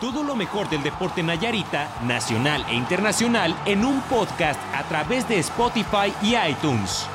[0.00, 5.38] Todo lo mejor del deporte Nayarita, nacional e internacional, en un podcast a través de
[5.40, 7.06] Spotify y iTunes.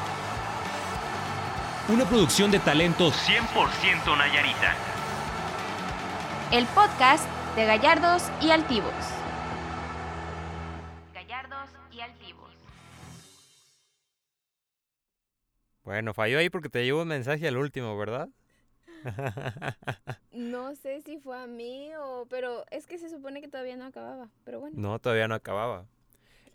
[1.90, 4.76] Una producción de talento 100% Nayarita.
[6.52, 8.94] El podcast de Gallardos y Altivos.
[11.12, 12.52] Gallardos y Altivos.
[15.84, 18.30] Bueno, falló ahí porque te llevo un mensaje al último, ¿verdad?
[20.32, 22.26] No sé si fue a mí o...
[22.30, 24.30] Pero es que se supone que todavía no acababa.
[24.44, 24.76] Pero bueno.
[24.78, 25.86] No, todavía no acababa.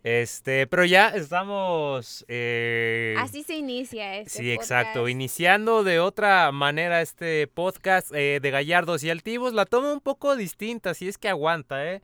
[0.03, 2.25] Este, pero ya estamos.
[2.29, 5.09] eh, Así se inicia este Sí, exacto.
[5.09, 10.37] Iniciando de otra manera este podcast eh, de Gallardos y Altivos, la toma un poco
[10.37, 12.01] distinta, si es que aguanta, ¿eh?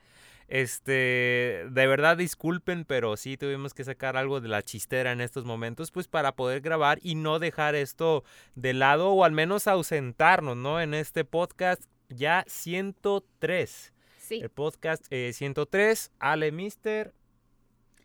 [0.49, 5.45] Este, de verdad disculpen, pero sí tuvimos que sacar algo de la chistera en estos
[5.45, 8.25] momentos, pues para poder grabar y no dejar esto
[8.55, 10.81] de lado o al menos ausentarnos, ¿no?
[10.81, 13.93] En este podcast ya 103.
[14.19, 14.41] Sí.
[14.41, 17.13] El podcast eh, 103, Ale Mister.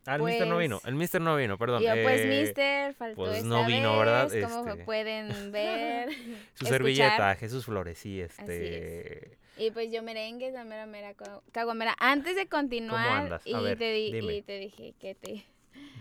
[0.07, 1.83] Ale Mister no Pues- vino, el Mister no vino, perdón.
[1.83, 4.29] Yo, pues, eh, mister, faltó pues, esta no vino, ¿verdad?
[4.31, 4.83] vez, Como Este.
[4.83, 6.09] pueden ver.
[6.11, 6.67] Su escuchar.
[6.69, 9.37] servilleta, Jesús Flores, sí, este.
[9.57, 11.13] Y pues yo merengue, la mera mera
[11.51, 11.95] caguamera.
[11.99, 15.45] Antes de continuar, y, ver, te y te dije que te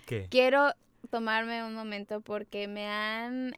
[0.06, 0.28] ¿Qué?
[0.30, 0.72] quiero
[1.10, 3.56] tomarme un momento porque me han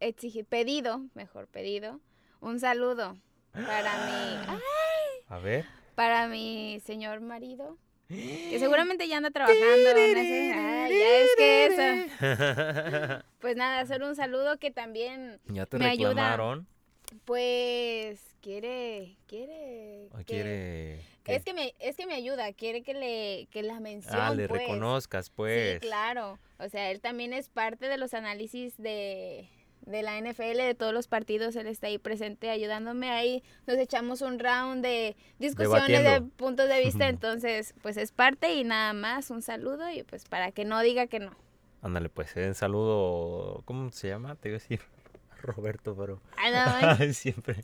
[0.00, 2.00] exigido, pedido, mejor pedido,
[2.40, 3.16] un saludo
[3.52, 4.58] para mi,
[5.28, 5.64] A ver.
[5.94, 9.90] para mi señor marido, que seguramente ya anda trabajando.
[9.90, 13.22] ese- Ay, ya es que eso.
[13.40, 16.10] Pues nada, hacer un saludo que también, ya te Me ayuda.
[16.10, 16.66] reclamaron.
[17.24, 20.08] pues, quiere, quiere.
[20.12, 21.00] ¿O que- quiere.
[21.24, 21.34] qué?
[21.36, 24.18] Es que me, es que me ayuda, quiere que le, que la mencione.
[24.20, 25.74] Ah, le reconozcas, pues.
[25.74, 26.38] Sí, claro.
[26.58, 29.48] O sea, él también es parte de los análisis de,
[29.86, 31.56] de la NFL, de todos los partidos.
[31.56, 33.10] Él está ahí presente ayudándome.
[33.10, 37.08] Ahí nos echamos un round de discusiones, de puntos de vista.
[37.08, 39.30] Entonces, pues es parte y nada más.
[39.30, 41.34] Un saludo y pues para que no diga que no.
[41.80, 43.62] Ándale, pues, eh, un saludo.
[43.64, 44.36] ¿Cómo se llama?
[44.36, 44.80] Te iba a decir
[45.42, 46.20] Roberto, pero.
[46.36, 47.54] Ah, no, Siempre.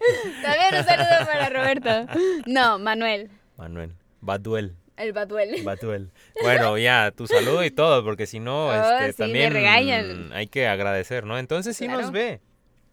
[0.43, 2.13] también un saludo para Roberto.
[2.47, 3.95] No, Manuel, Manuel.
[4.21, 4.75] Baduel.
[4.97, 5.63] el Baduel.
[5.65, 6.11] Baduel.
[6.43, 10.33] Bueno, ya, tu saludo y todo, porque si no, Oh, este, sí, me también regañan.
[10.33, 11.39] hay que agradecer, ¿no?
[11.39, 12.13] Entonces sí nos Claro.
[12.13, 12.41] ve.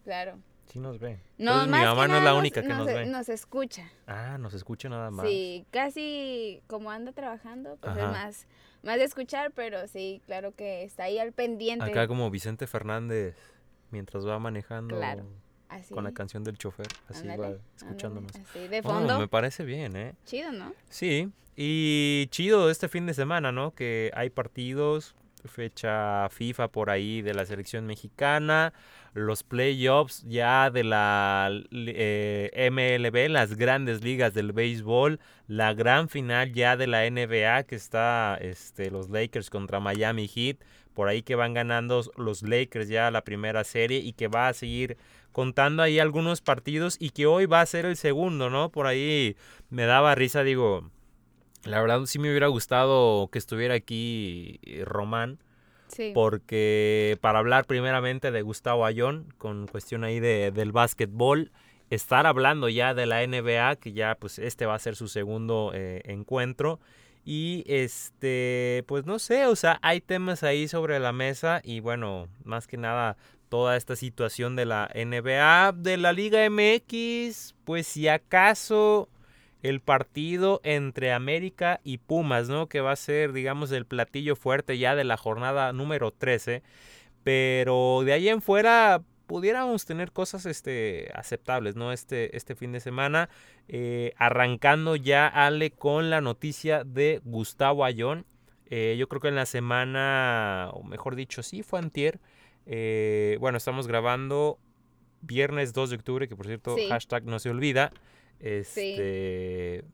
[0.04, 0.38] Claro.
[0.72, 1.18] Sí nos ve.
[1.38, 3.06] No, Entonces, más mi que mamá no es la nos- única que nos, nos, ve.
[3.06, 3.90] nos escucha.
[4.06, 5.26] Ah, nos escucha nada más.
[5.26, 8.04] Sí, casi como anda trabajando, pues Ajá.
[8.06, 8.46] es más,
[8.82, 11.84] más de escuchar, pero sí, claro que está ahí al pendiente.
[11.84, 13.34] Acá como Vicente Fernández,
[13.96, 15.24] mientras va manejando Claro,
[15.68, 15.94] así.
[15.94, 18.30] con la canción del chofer, así va escuchándonos.
[18.36, 19.18] Así, de Oh, fondo.
[19.18, 20.14] me parece bien, ¿eh?
[20.26, 20.74] Chido, ¿no?
[20.90, 23.74] Sí, y chido este fin de semana, ¿no?
[23.74, 25.14] Que hay partidos,
[25.44, 28.72] fecha FIFA por ahí de la selección mexicana,
[29.14, 36.52] los playoffs ya de la eh, MLB, las grandes ligas del béisbol, la gran final
[36.52, 40.58] ya de la NBA que está este, los Lakers contra Miami Heat,
[40.96, 44.54] por ahí que van ganando los Lakers ya la primera serie y que va a
[44.54, 44.96] seguir
[45.30, 48.70] contando ahí algunos partidos y que hoy va a ser el segundo, ¿no?
[48.70, 49.36] Por ahí
[49.68, 50.90] me daba risa, digo,
[51.64, 55.38] la verdad sí me hubiera gustado que estuviera aquí eh, Román,
[55.88, 56.10] Sí.
[56.14, 61.52] porque para hablar primeramente de Gustavo Ayón, con cuestión ahí de, del básquetbol,
[61.90, 65.70] estar hablando ya de la NBA, que ya pues este va a ser su segundo
[65.74, 66.80] eh, encuentro.
[67.28, 72.28] Y este, pues no sé, o sea, hay temas ahí sobre la mesa y bueno,
[72.44, 73.16] más que nada
[73.48, 79.08] toda esta situación de la NBA, de la Liga MX, pues si acaso
[79.62, 82.68] el partido entre América y Pumas, ¿no?
[82.68, 86.62] Que va a ser, digamos, el platillo fuerte ya de la jornada número 13.
[87.24, 91.92] Pero de ahí en fuera pudiéramos tener cosas este, aceptables, ¿no?
[91.92, 93.28] Este, este fin de semana.
[93.68, 98.24] Eh, arrancando ya, Ale, con la noticia de Gustavo Ayón.
[98.68, 102.20] Eh, yo creo que en la semana, o mejor dicho, sí, fue antier.
[102.66, 104.58] Eh, bueno, estamos grabando
[105.22, 106.88] viernes 2 de octubre, que por cierto, Sí.
[106.88, 107.92] hashtag no se olvida.
[108.40, 109.84] Este,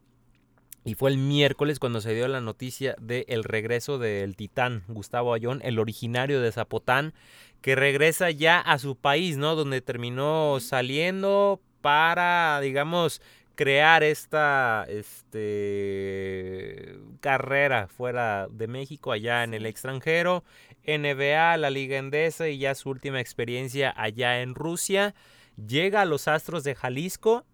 [0.85, 5.61] Y fue el miércoles cuando se dio la noticia del regreso del titán Gustavo Ayón,
[5.63, 7.15] el originario de Zapotán,
[7.61, 9.55] que regresa ya a su país, ¿no?
[9.55, 13.23] Donde terminó saliendo para, digamos,
[13.55, 20.45] crear esta este, carrera fuera de México, allá en el extranjero,
[20.85, 25.15] NBA, la Liga Endesa y ya su última experiencia allá en Rusia.
[25.57, 27.45] Llega a los Astros de Jalisco,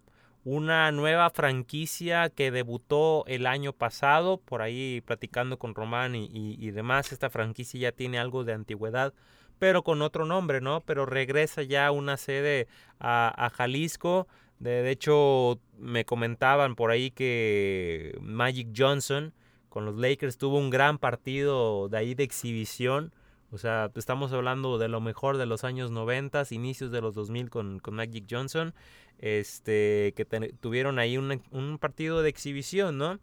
[0.44, 6.56] una nueva franquicia que debutó el año pasado, por ahí platicando con Román y, y-
[6.58, 9.12] y demás, esta franquicia ya tiene algo de antigüedad,
[9.58, 10.80] pero con otro nombre, ¿no?
[10.82, 12.68] Pero regresa ya una sede
[13.00, 14.28] a, a Jalisco
[14.58, 19.32] De, hecho, me comentaban por ahí que Magic Johnson
[19.68, 23.12] con los Lakers tuvo un gran partido de ahí de exhibición.
[23.50, 27.50] O sea, estamos hablando de lo mejor de los años 90, inicios de los 2000
[27.50, 28.74] con, con Magic Johnson,
[29.18, 30.24] este, que
[30.60, 33.18] tuvieron ahí un, partido de exhibición, ¿no?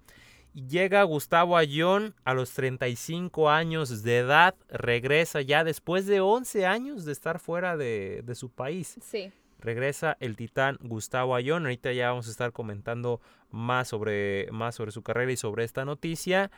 [0.53, 7.03] llega Gustavo Ayón a los 35 años de edad, regresa ya después de 11 años
[7.03, 8.97] de estar fuera de, su país.
[9.01, 9.31] Sí.
[9.65, 11.63] Regresa el titán Gustavo Ayón.
[11.63, 13.19] Ahorita ya vamos a estar comentando
[13.49, 16.51] más sobre, más sobre su carrera y sobre esta noticia.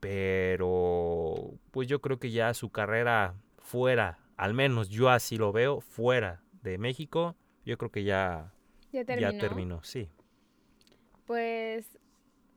[0.00, 5.82] Pero pues yo creo que ya su carrera fuera, al menos yo así lo veo,
[5.82, 7.36] fuera de México,
[7.66, 8.54] yo creo que ya,
[8.92, 9.30] ya terminó.
[9.30, 10.08] Ya terminó sí.
[11.26, 11.98] Pues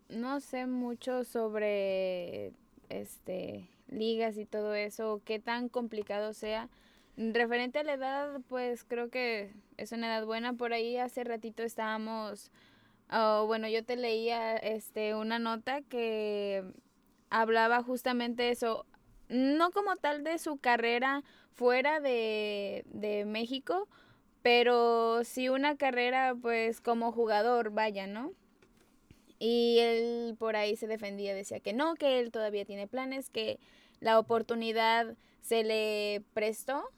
[0.08, 2.54] no sé mucho sobre
[2.88, 6.70] este ligas y todo eso, qué tan complicado sea.
[7.18, 10.54] Referente a la edad, pues creo que es una edad buena.
[10.54, 12.52] Por ahí hace ratito estábamos,
[13.10, 16.64] oh, bueno, yo te leía este una nota que
[17.30, 18.86] hablaba justamente eso,
[19.30, 21.24] no como tal de su carrera
[21.54, 23.88] fuera de, de México,
[24.42, 28.34] pero sí una carrera pues como jugador, vaya, ¿no?
[29.40, 33.58] Y él por ahí se defendía, decía que no, que él todavía tiene planes, que
[34.02, 36.90] la oportunidad se le prestó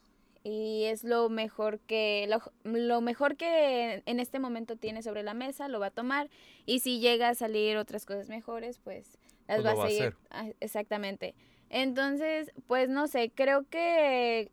[0.48, 2.28] y es lo mejor que
[2.64, 6.30] lo, mejor que en este momento tiene sobre la mesa, lo va a tomar
[6.64, 10.16] y si llega a salir otras cosas mejores, pues las pues va, a seguir.
[10.60, 11.34] Exactamente.
[11.68, 14.50] Entonces, pues no sé, creo que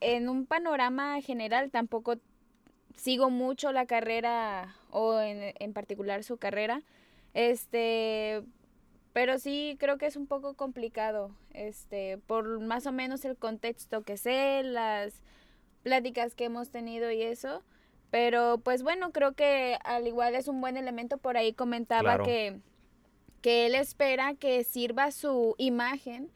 [0.00, 2.16] en un panorama general tampoco
[2.96, 6.82] sigo mucho la carrera o en, en particular su carrera,
[7.34, 8.42] este,
[9.16, 14.02] pero sí creo que es un poco complicado, este, por más o menos el contexto
[14.02, 15.22] que sé, las
[15.82, 17.62] pláticas que hemos tenido y eso.
[18.10, 21.16] Pero pues bueno, creo que al igual es un buen elemento.
[21.16, 22.60] Por ahí comentaba que,
[23.40, 26.30] que él espera que sirva su imagen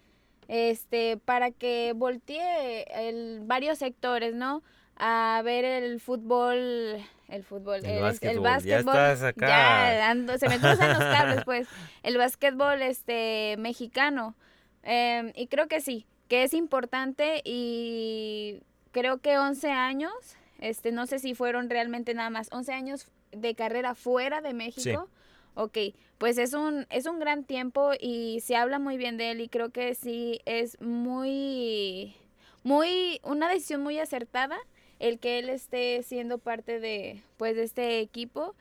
[0.49, 4.63] este, para que voltee el, varios sectores, ¿no?
[5.03, 10.15] A ver el fútbol el fútbol, el, básquetbol, ya estás acá.
[10.37, 11.69] se me cruzan los cables, pues,
[12.03, 14.35] el básquetbol este, mexicano.
[14.83, 20.13] Em, y creo que sí, que es importante y creo que 11 años,
[20.59, 25.09] este, no sé si fueron realmente nada más 11 años de carrera fuera de México.
[25.55, 25.79] Ok,
[26.19, 29.49] pues es un, es un gran tiempo y se habla muy bien de él y
[29.49, 32.17] creo que sí es muy,
[32.65, 34.59] muy, una decisión muy acertada
[35.01, 38.55] el que él esté siendo parte de, pues, de este equipo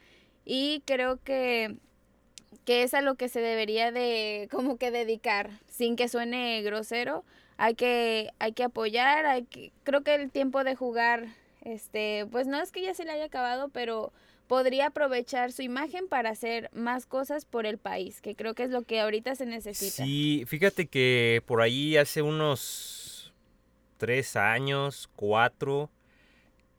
[0.46, 1.76] y creo que,
[2.66, 7.24] que es a lo que se debería de como que dedicar, sin que suene grosero,
[7.58, 11.28] hay que, hay que apoyar, hay que, creo que el tiempo de jugar,
[11.62, 14.14] este, pues no es que ya se le haya acabado, pero
[14.48, 18.70] podría aprovechar su imagen para hacer más cosas por el país, que creo que es
[18.70, 20.04] lo que ahorita se necesita.
[20.06, 23.34] Sí, fíjate que por ahí hace unos
[23.98, 25.92] tres años, cuatro,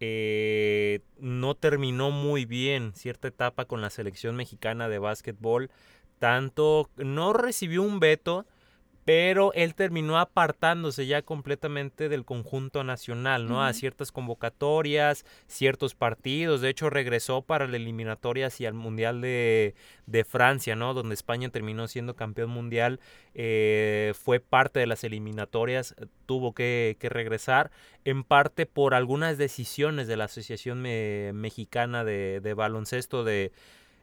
[0.01, 5.71] eh, no terminó muy bien cierta etapa con la selección mexicana de básquetbol.
[6.19, 8.47] Tanto no recibió un veto,
[9.05, 13.65] pero él terminó apartándose ya completamente del conjunto nacional, ¿no?
[13.65, 19.75] A ciertas convocatorias, ciertos partidos, de hecho regresó para la eliminatoria hacia el Mundial de,
[20.07, 20.93] de Francia, ¿no?
[20.93, 23.01] Donde España terminó siendo campeón mundial,
[23.35, 25.95] eh, fue parte de las eliminatorias,
[26.27, 27.71] tuvo que, regresar,
[28.05, 33.53] en parte por algunas decisiones de la Asociación Mexicana de, de Baloncesto de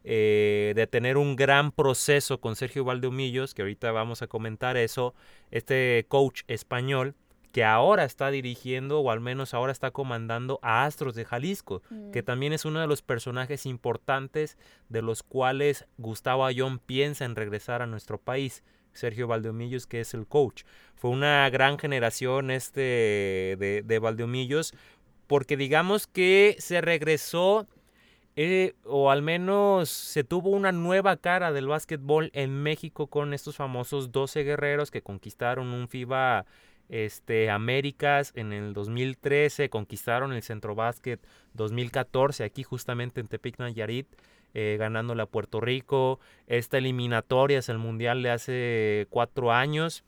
[0.10, 5.14] eh, de tener un gran proceso con Sergio Valdehumillos, que ahorita vamos a comentar eso,
[5.52, 7.14] este coach español
[7.52, 11.82] que ahora está dirigiendo o al menos ahora está comandando a Astros de Jalisco,
[12.14, 12.26] que mm.
[12.26, 17.82] también es uno de los personajes importantes de los cuales Gustavo Ayón piensa en regresar
[17.82, 18.64] a nuestro país.
[18.94, 20.64] Sergio Valdeomillos, que es el coach.
[20.96, 22.80] Fue una gran generación este
[23.60, 24.74] de, de Valdeomillos,
[25.28, 27.68] porque digamos que se regresó
[28.40, 33.56] eh, o al menos se tuvo una nueva cara del básquetbol en México con estos
[33.56, 36.46] famosos 12 guerreros que conquistaron un FIBA
[36.88, 41.20] este, Américas en el 2013, conquistaron el Centro Básquet
[41.56, 44.08] 2014 aquí justamente en Tepic Nayarit.
[44.54, 46.20] Eh, ganándole a Puerto Rico.
[46.48, 50.04] Esta eliminatoria es el Mundial de hace cuatro años,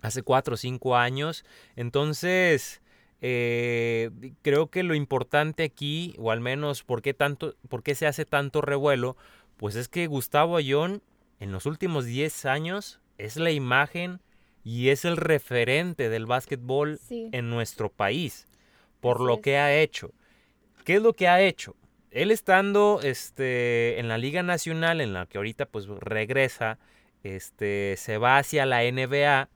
[0.00, 1.44] hace cuatro o cinco años.
[1.76, 2.80] Entonces,
[3.26, 4.10] eh,
[4.42, 8.26] creo que lo importante aquí, o al menos por qué, tanto, por qué se hace
[8.26, 9.16] tanto revuelo,
[9.56, 11.02] pues es que Gustavo Ayón
[11.40, 14.20] en los últimos 10 años es la imagen
[14.62, 18.46] y es el referente del básquetbol en nuestro país,
[19.00, 20.12] por lo que ha hecho.
[20.84, 21.74] ¿Qué es lo que ha hecho?
[22.14, 26.78] él estando este, en la Liga Nacional, en la que ahorita pues regresa,
[27.24, 29.48] este, se va hacia la NBA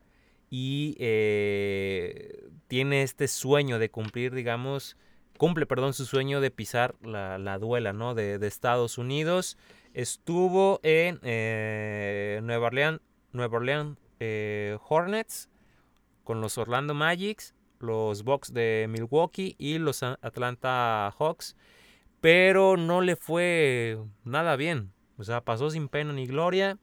[0.51, 4.97] y eh, tiene este sueño de cumplir, digamos,
[5.39, 8.15] cumple, perdón, su sueño de pisar la, duela, ¿no?
[8.15, 9.57] De, Estados Unidos.
[9.95, 13.01] Estuvo en eh, Nueva Orleans,
[13.33, 15.49] Nueva Orleans eh, Hornets
[16.25, 21.57] con los Orlando Magics, los Bucks de Milwaukee y los Atlanta Hawks,
[22.21, 24.93] pero no le fue nada bien.
[25.17, 26.79] O sea, pasó sin pena ni gloria.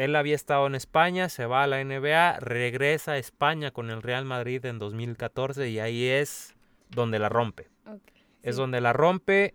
[0.00, 4.00] Él había estado en España, se va a la NBA, regresa a España con el
[4.00, 6.54] Real Madrid en 2014 y ahí es
[6.88, 7.68] donde la rompe.
[8.42, 9.54] es donde la rompe.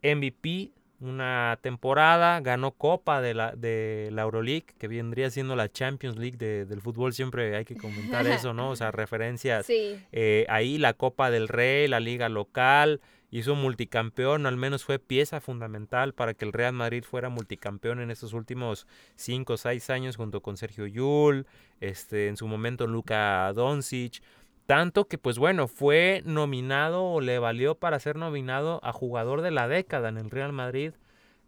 [0.00, 6.18] MVP, una temporada, ganó Copa de la, de la Euroleague, que vendría siendo la Champions
[6.18, 8.70] League del fútbol, siempre hay que comentar eso, ¿no?
[8.70, 13.00] O sea, referencias eh, ahí, la Copa del Rey, la liga local,
[13.34, 18.12] hizo multicampeón, al menos fue pieza fundamental para que el Real Madrid fuera multicampeón en
[18.12, 18.86] estos últimos
[19.16, 21.44] 5 o 6 años junto con Sergio Yul,
[21.80, 24.22] este, en su momento Luka Doncic.
[24.66, 29.50] Tanto que, pues bueno, fue nominado o le valió para ser nominado a jugador de
[29.50, 30.92] la década en el Real Madrid.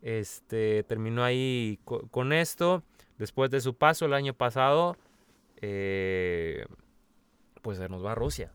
[0.03, 2.83] Este terminó ahí con esto.
[3.17, 4.97] Después de su paso el año pasado,
[5.61, 6.67] eh,
[7.63, 8.51] pues se nos va a Rusia.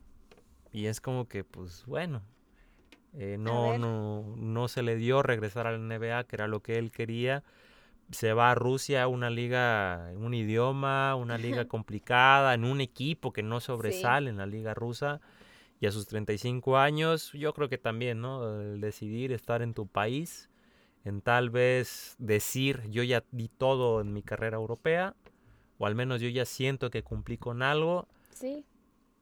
[0.70, 2.20] Y es como que, pues bueno,
[3.14, 6.78] eh, no, no, no se le dio regresar a la NBA, que era lo que
[6.78, 7.42] él quería.
[8.10, 13.42] Se va a Rusia, una liga, un idioma, una liga complicada, en un equipo que
[13.42, 15.20] no sobresale en la liga rusa.
[15.80, 18.60] Y a sus 35 años, yo creo que también, ¿no?
[18.60, 20.48] El decidir estar en tu país,
[21.04, 25.16] en tal vez decir, yo ya di todo en mi carrera europea,
[25.78, 28.06] o al menos yo ya siento que cumplí con algo.
[28.30, 28.64] Sí.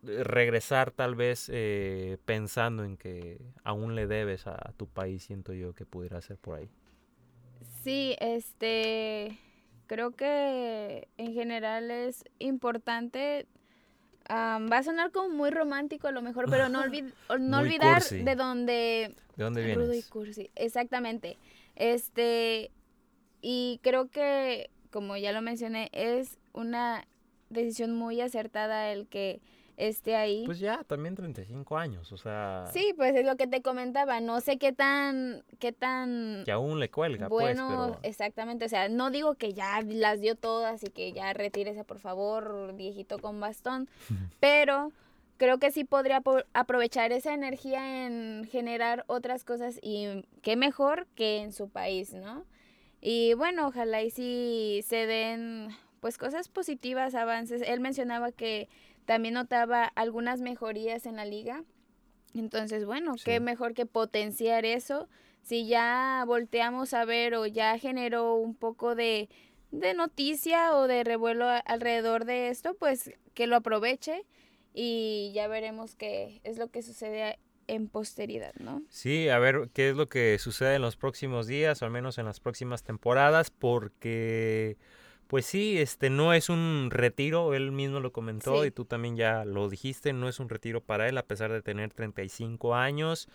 [0.06, 5.52] Eh, regresar tal vez eh, pensando en que aún le debes a, tu país, siento
[5.52, 6.70] yo que pudiera ser por ahí.
[7.84, 9.38] Sí, este,
[9.86, 13.46] creo que en general es importante.
[14.28, 16.82] va a sonar como muy romántico a lo mejor, pero no,
[17.38, 19.14] no olvidar de dónde...
[19.36, 20.08] ¿De dónde vienes?
[20.08, 21.36] cursi, exactamente.
[21.76, 22.70] Este,
[23.42, 27.06] y creo que, como ya lo mencioné, es una
[27.48, 29.40] decisión muy acertada el que
[29.76, 30.44] esté ahí.
[30.46, 32.64] Pues ya, también 35 años, o sea...
[32.72, 36.42] Sí, pues es lo que te comentaba, no sé qué tan, qué tan...
[36.44, 40.34] Que aún le cuelga, pues, bueno, exactamente, o sea, no digo que ya las dio
[40.34, 43.88] todas y que ya retírese, por favor, viejito con bastón,
[44.40, 44.92] pero
[45.36, 46.22] creo que sí podría
[46.52, 52.44] aprovechar esa energía en generar otras cosas y qué mejor que en su país, ¿no?
[53.00, 57.62] Y bueno, ojalá y sí se den pues cosas positivas, avances.
[57.62, 58.68] Él mencionaba que
[59.10, 61.64] también notaba algunas mejorías en la liga.
[62.32, 65.08] Entonces, bueno, qué mejor que potenciar eso.
[65.42, 69.28] Si ya volteamos a ver o ya generó un poco de,
[69.72, 74.26] de noticia o de revuelo alrededor de esto, pues que lo aproveche
[74.74, 78.80] y ya veremos qué es lo que sucede en posteridad, ¿no?
[78.90, 82.18] Sí, a ver qué es lo que sucede en los próximos días, o al menos
[82.18, 84.76] en las próximas temporadas, porque
[85.30, 89.44] pues sí, este no es un retiro, él mismo lo comentó y tú también ya
[89.44, 93.28] lo dijiste, no es un retiro para él a pesar de tener 35 años.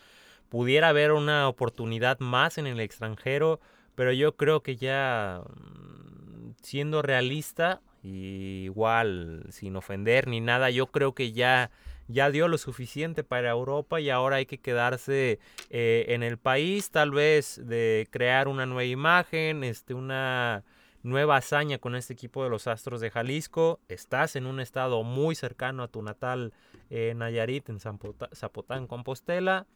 [0.50, 3.62] Pudiera haber una oportunidad más en el extranjero,
[3.96, 11.16] pero yo creo que ya mm, siendo realista, igual sin ofender ni nada, yo creo
[11.16, 11.72] que ya
[12.10, 16.92] ya dio lo suficiente para Europa y ahora hay que quedarse eh, en el país,
[16.92, 20.66] tal vez de crear una nueva imagen, este, una
[21.06, 23.80] nueva hazaña con este equipo de los Astros de Jalisco.
[23.88, 26.52] Estás en un estado muy cercano a tu natal
[26.90, 29.68] eh, Nayarit, en Zapotán, Compostela.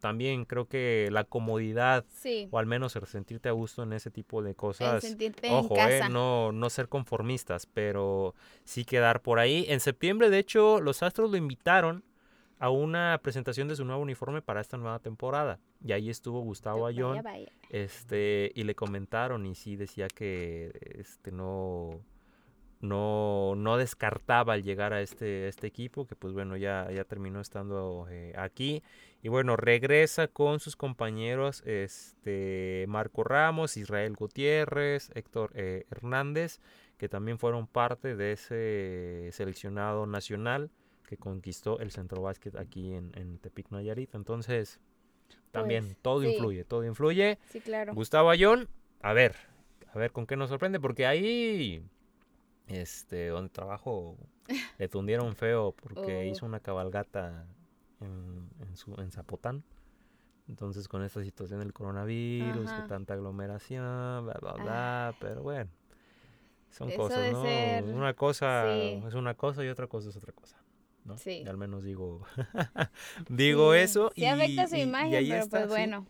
[0.00, 2.04] También creo que la comodidad,
[2.50, 5.02] o al menos el sentirte a gusto en ese tipo de cosas.
[5.50, 5.74] ojo,
[6.06, 9.66] Eh, no, no ser conformistas, pero sí quedar por ahí.
[9.68, 12.04] En septiembre, de hecho, los Astros lo invitaron
[12.58, 15.58] a una presentación de su nuevo uniforme para esta nueva temporada.
[15.84, 17.22] Y ahí estuvo Gustavo Ayón.
[17.70, 22.00] Este, y le comentaron y sí decía que este no
[22.80, 27.40] no, no descartaba al llegar a este, este equipo, que pues bueno, ya, ya terminó
[27.40, 28.82] estando eh, aquí.
[29.22, 36.60] Y bueno, regresa con sus compañeros este, Marco Ramos, Israel Gutiérrez, Héctor eh, Hernández,
[36.98, 40.70] que también fueron parte de ese seleccionado nacional
[41.08, 44.14] que conquistó el centro básquet aquí en, en Tepic Nayarit.
[44.14, 44.78] Entonces,
[45.50, 47.38] también pues, todo influye, todo influye.
[47.48, 47.94] Sí, claro.
[47.94, 48.68] Gustavo Ayón,
[49.00, 49.34] a ver,
[49.90, 51.82] a ver con qué nos sorprende, porque ahí,
[52.66, 54.18] este, donde trabajo,
[54.78, 56.24] le tundieron feo porque oh.
[56.24, 57.46] hizo una cabalgata
[58.00, 59.64] en, en, su, en Zapotán.
[60.46, 62.82] Entonces con esta situación del coronavirus, Ajá.
[62.82, 65.16] que tanta aglomeración, bla, bla, bla, Ay.
[65.20, 65.70] pero bueno,
[66.70, 67.42] son Eso cosas, ¿no?
[67.42, 69.02] ser- Una cosa sí.
[69.06, 70.58] es una cosa y otra cosa es otra cosa,
[71.08, 71.18] ¿no?
[71.18, 71.42] Sí.
[71.44, 72.22] Y al menos digo,
[73.28, 75.68] digo Sí, eso Sí y, afecta su y- y imagen, ahí pero está, pues sí.
[75.70, 76.06] bueno.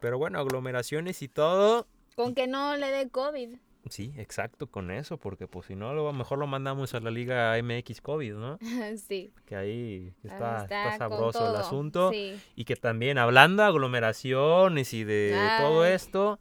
[0.00, 3.54] Pero bueno, aglomeraciones y todo, Con que no le dé COVID.
[3.88, 7.56] sí, exacto, con eso, porque pues si no, lo mejor lo mandamos a la Liga
[7.62, 8.58] MX COVID, ¿no?
[9.08, 9.32] sí.
[9.46, 10.66] Que ahí está,
[10.98, 12.10] sabroso el asunto.
[12.12, 12.38] Sí.
[12.56, 16.38] Y que también hablando de aglomeraciones y de todo esto,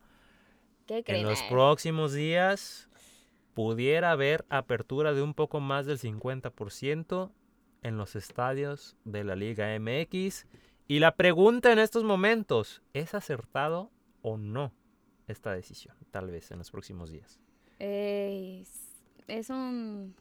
[0.85, 2.89] ¿Qué en los próximos días
[3.53, 7.31] pudiera haber apertura de un poco más del 50%
[7.83, 10.45] en los estadios de la Liga MX.
[10.87, 14.71] Y la pregunta en estos momentos, ¿es acertado o no
[15.27, 15.95] esta decisión?
[16.11, 17.39] Tal vez en los próximos días.
[17.79, 18.85] eh, es-
[19.27, 20.13] es un,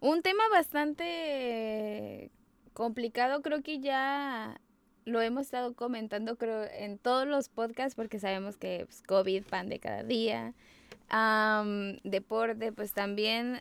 [0.00, 2.30] un tema bastante
[2.72, 3.42] complicado.
[3.42, 4.60] Creo que ya
[5.04, 9.68] lo hemos estado comentando creo en todos los podcasts porque sabemos que pues, COVID, pan
[9.68, 10.54] de cada día.
[12.04, 13.60] Deporte, pues también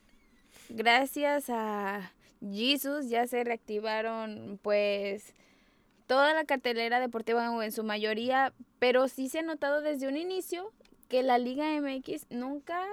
[0.70, 2.12] gracias a
[2.52, 5.34] Jesus ya se reactivaron pues
[6.08, 10.18] toda la cartelera deportiva o en su mayoría, pero sí se ha notado desde un
[10.18, 10.72] inicio
[11.08, 12.84] que la Liga MX nunca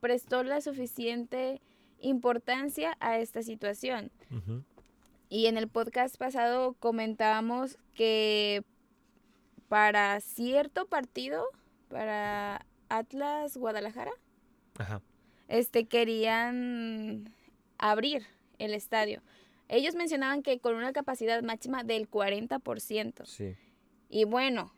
[0.00, 1.60] prestó la suficiente
[2.00, 4.10] importancia a esta situación.
[5.28, 8.62] Y en el podcast pasado comentábamos que
[9.68, 11.44] para cierto partido,
[11.88, 14.10] para Atlas Guadalajara,
[14.78, 15.00] Ajá.
[15.48, 17.32] este querían
[17.78, 18.26] abrir
[18.62, 19.22] el estadio.
[19.68, 23.24] Ellos mencionaban que con una capacidad máxima del 40%.
[23.26, 23.54] Sí.
[24.08, 24.72] Y bueno,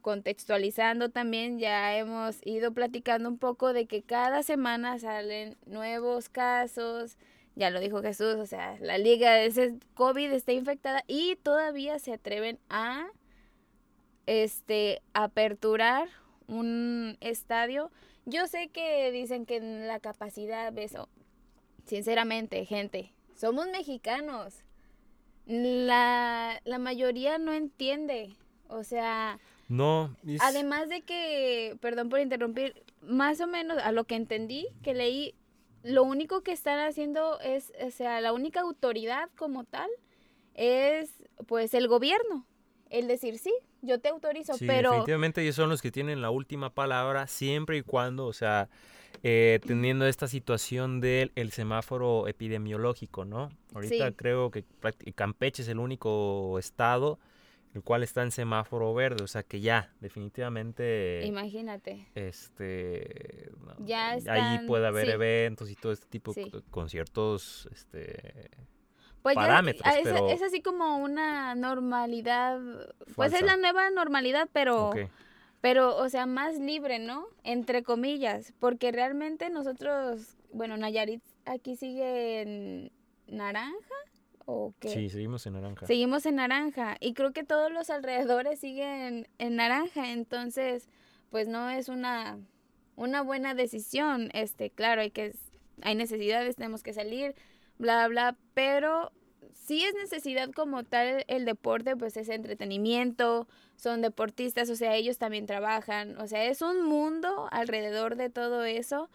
[0.00, 7.18] contextualizando también, ya hemos ido platicando un poco de que cada semana salen nuevos casos.
[7.56, 11.98] Ya lo dijo Jesús, o sea, la liga de ese COVID está infectada y todavía
[11.98, 13.08] se atreven a
[14.24, 16.08] este aperturar
[16.46, 17.90] un estadio.
[18.26, 21.08] Yo sé que dicen que la capacidad de eso.
[21.88, 24.62] Sinceramente, gente, somos mexicanos.
[25.46, 28.36] La, la mayoría no entiende.
[28.68, 34.04] O sea, No, es- Además de que, perdón por interrumpir, más o menos a lo
[34.04, 35.34] que entendí, que leí,
[35.82, 39.88] lo único que están haciendo es, o sea, la única autoridad como tal
[40.54, 41.14] es
[41.46, 42.46] pues el gobierno.
[42.90, 44.90] El decir, sí, yo te autorizo, Sí, pero...
[44.90, 48.68] definitivamente ellos son los que tienen la última palabra siempre y cuando, o sea,
[49.22, 53.50] eh, teniendo esta situación del el semáforo epidemiológico, ¿no?
[53.74, 54.14] Ahorita Sí.
[54.16, 54.64] creo que
[55.14, 57.18] Campeche es el único estado
[57.74, 62.06] el cual está en semáforo verde, o sea que ya, definitivamente, Imagínate.
[62.14, 65.12] este, Ya ahí están- puede haber sí.
[65.12, 66.44] eventos y todo este tipo Sí.
[66.50, 68.50] de conciertos, este,
[69.22, 72.60] Pues ya parámetros, ah, es, pero- es así como una normalidad,
[73.16, 74.92] pues es la nueva normalidad, pero...
[75.60, 77.26] Pero, o sea, más libre, ¿no?
[77.42, 82.92] Entre comillas, porque realmente nosotros, bueno, Nayarit aquí sigue en
[83.26, 83.94] naranja
[84.46, 84.88] o qué?
[84.90, 85.86] Sí, seguimos en naranja.
[85.86, 90.88] Seguimos en naranja y creo que todos los alrededores siguen en naranja, entonces,
[91.30, 92.38] pues no es una
[92.94, 95.32] una buena decisión, este, claro, hay que
[95.82, 97.34] hay necesidades, tenemos que salir,
[97.78, 99.12] bla bla, pero
[99.52, 105.18] sí es necesidad como tal el deporte, pues es entretenimiento, son deportistas, o sea, ellos
[105.18, 109.10] también trabajan, o sea, es un mundo alrededor de todo eso,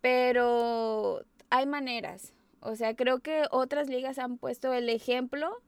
[0.00, 2.32] pero hay maneras.
[2.60, 5.62] O sea, creo que otras ligas han puesto el ejemplo,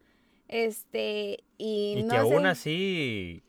[0.48, 3.42] este, y, Y no que aún así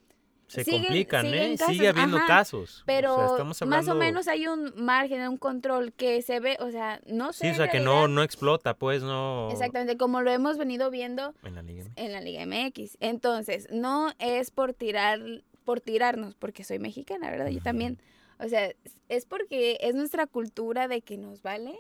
[0.50, 1.56] se Siguen- complican, siguen ¿eh?
[1.58, 2.84] casos, Sigue habiendo ajá, casos.
[2.86, 6.58] pero o sea, estamos más o menos hay un margen, un control que se ve,
[6.60, 7.46] o sea, no sé.
[7.46, 9.50] Sí, o sea, que no, no explota, pues, no...
[9.52, 11.94] Exactamente, como lo hemos venido viendo En la Liga MX.
[11.98, 12.98] en la Liga MX.
[13.00, 15.20] Entonces, no es por tirar,
[15.66, 17.48] por tirarnos, porque soy mexicana, ¿verdad?
[17.50, 18.02] Yo también.
[18.40, 18.72] O sea,
[19.10, 21.78] es porque es nuestra cultura de que nos vale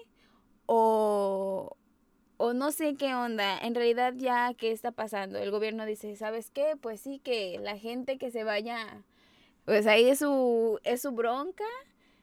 [0.68, 1.76] o,
[2.42, 3.58] o no sé qué onda.
[3.60, 5.40] En realidad ya, ¿qué está pasando?
[5.40, 6.78] El gobierno dice, ¿sabes qué?
[6.82, 9.04] Pues sí, que la gente que se vaya,
[9.66, 11.66] pues ahí es su, es su bronca.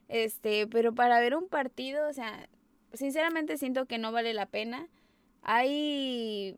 [0.08, 2.48] Este, pero para ver un partido, o sea,
[2.94, 4.88] sinceramente siento que no vale la pena.
[5.42, 6.56] Hay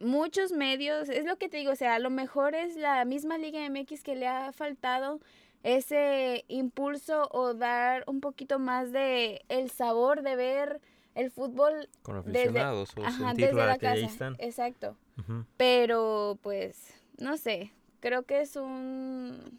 [0.00, 3.38] muchos medios, es lo que te digo, o sea, a lo mejor es la misma
[3.38, 5.20] Liga MX que le ha faltado
[5.62, 10.80] ese impulso o dar un poquito más de el sabor de ver
[11.14, 13.96] el fútbol Con desde- aficionados o ajá, desde la ahí casa.
[14.06, 14.36] están.
[14.38, 14.96] Exacto.
[15.56, 19.58] Pero pues no sé, creo que es un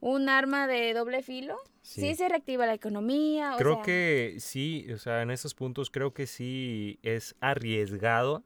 [0.00, 1.58] un arma de doble filo.
[1.82, 2.14] Sí, Sí.
[2.14, 6.12] se reactiva la economía, o Creo sea, que sí, o sea, en esos puntos creo
[6.12, 8.42] que sí es arriesgado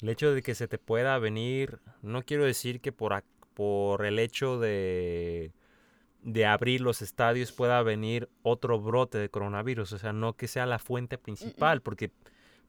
[0.00, 3.22] el hecho de que se te pueda venir, no quiero decir que por,
[3.54, 5.52] por el hecho de,
[6.22, 10.66] de abrir los estadios pueda venir otro brote de coronavirus, o sea, no que sea
[10.66, 12.12] la fuente principal, porque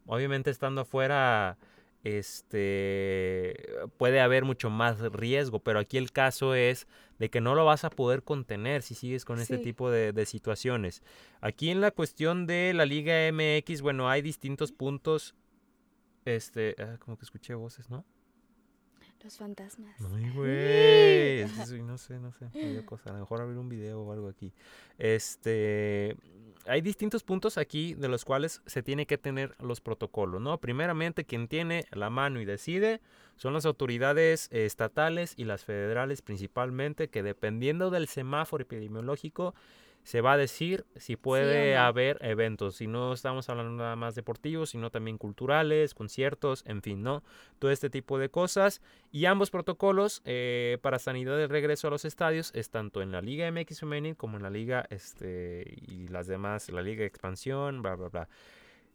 [0.05, 1.57] obviamente estando afuera
[2.03, 3.55] este
[3.97, 6.87] puede haber mucho más riesgo, pero aquí el caso es
[7.17, 10.25] de que no lo vas a poder contener si sigues con este tipo de, de
[10.25, 11.01] situaciones.
[11.39, 15.35] Aquí en la cuestión de la Liga MX, bueno, hay distintos puntos.
[16.25, 18.05] Este, ah, como que escuché voces, ¿no?
[19.23, 19.95] Los fantasmas.
[20.13, 21.81] Ay, güey.
[21.83, 22.49] no sé, no sé.
[22.53, 23.09] me dio cosa.
[23.09, 24.51] A lo mejor abrir un video o algo aquí.
[24.97, 26.17] Este.
[26.65, 30.59] Hay distintos puntos aquí de los cuales se tiene que tener los protocolos, ¿no?
[30.59, 33.01] Primeramente, quien tiene la mano y decide
[33.35, 39.53] son las autoridades eh, estatales y las federales principalmente, que dependiendo del semáforo epidemiológico
[40.03, 42.75] se va a decir si puede haber eventos.
[42.75, 47.23] Si no estamos hablando nada más deportivos, sino también culturales, conciertos, en fin, ¿no?
[47.57, 48.81] Todo este tipo de cosas.
[49.11, 53.21] Y ambos protocolos eh, para sanidad de regreso a los estadios es tanto en la
[53.21, 57.81] Liga MX femenil como en la Liga este, y las demás, la Liga de Expansión,
[57.81, 58.29] bla, bla, bla.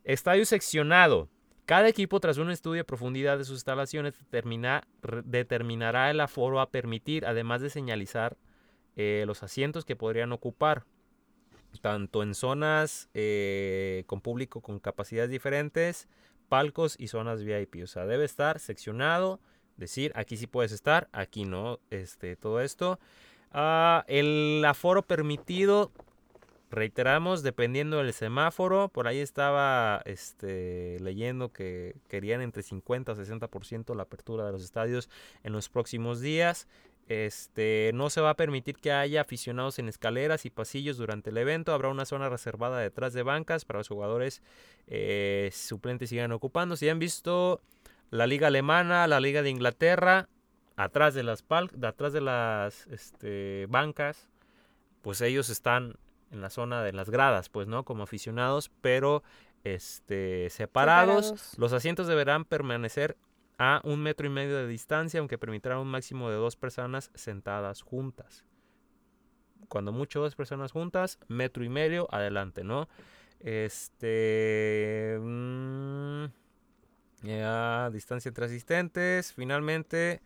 [0.04, 1.28] Estadio seccionado.
[1.64, 4.86] Cada equipo, tras un estudio de profundidad de sus instalaciones, determina-
[5.24, 8.36] determinará el aforo a permitir, además de señalizar
[8.96, 10.84] eh, los asientos que podrían ocupar,
[11.80, 16.08] tanto en zonas eh, con público con capacidades diferentes,
[16.48, 17.82] palcos y zonas VIP.
[17.82, 19.40] O sea, debe estar seccionado,
[19.76, 22.98] decir aquí sí puedes estar, aquí no, este, todo esto.
[23.52, 25.90] Ah, el aforo permitido,
[26.70, 33.94] reiteramos, dependiendo del semáforo, por ahí estaba este, leyendo que querían entre 50 a 60%
[33.94, 35.08] la apertura de los estadios
[35.42, 36.66] en los próximos días.
[37.08, 41.38] Este, no se va a permitir que haya aficionados en escaleras y pasillos durante el
[41.38, 41.72] evento.
[41.72, 44.42] Habrá una zona reservada detrás de bancas para los jugadores
[44.86, 46.76] eh, suplentes sigan ocupando.
[46.76, 47.62] Si han visto
[48.10, 50.28] la liga alemana, la liga de Inglaterra,
[50.76, 54.28] atrás de las pal de atrás de las este, bancas,
[55.00, 55.94] pues ellos están
[56.30, 57.84] en la zona de las gradas, pues, ¿no?
[57.84, 59.22] Como aficionados, pero
[59.64, 61.26] este, separados.
[61.26, 61.58] Separados.
[61.58, 63.16] Los asientos deberán permanecer
[63.58, 67.82] a un metro y medio de distancia, aunque permitirá un máximo de dos personas sentadas
[67.82, 68.44] juntas.
[69.68, 72.88] Cuando mucho dos personas juntas, metro y medio, adelante, ¿no?
[73.40, 75.18] Este.
[75.20, 76.24] mm,
[77.22, 79.32] ya, distancia entre asistentes.
[79.32, 80.22] Finalmente,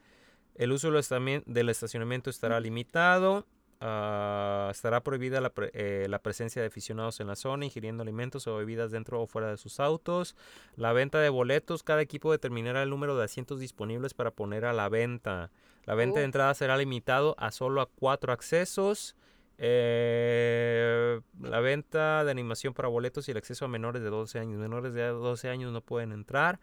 [0.54, 3.46] el uso del estacionamiento estará limitado.
[3.82, 8.46] Ah, estará prohibida la, pre- eh, la presencia de aficionados en la zona, ingiriendo alimentos
[8.46, 10.36] o bebidas dentro o fuera de sus autos.
[10.76, 14.72] La venta de boletos, cada equipo determinará el número de asientos disponibles para poner a
[14.72, 15.50] la venta.
[15.84, 16.26] La venta de Oh.
[16.26, 19.16] entrada será limitado a solo a cuatro accesos.
[19.58, 24.58] Eh, la venta de animación para boletos y el acceso a menores de 12 años.
[24.58, 26.60] Menores de 12 años no pueden entrar.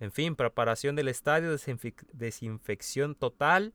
[0.00, 1.56] En fin, preparación del estadio,
[2.12, 3.72] desinfección total,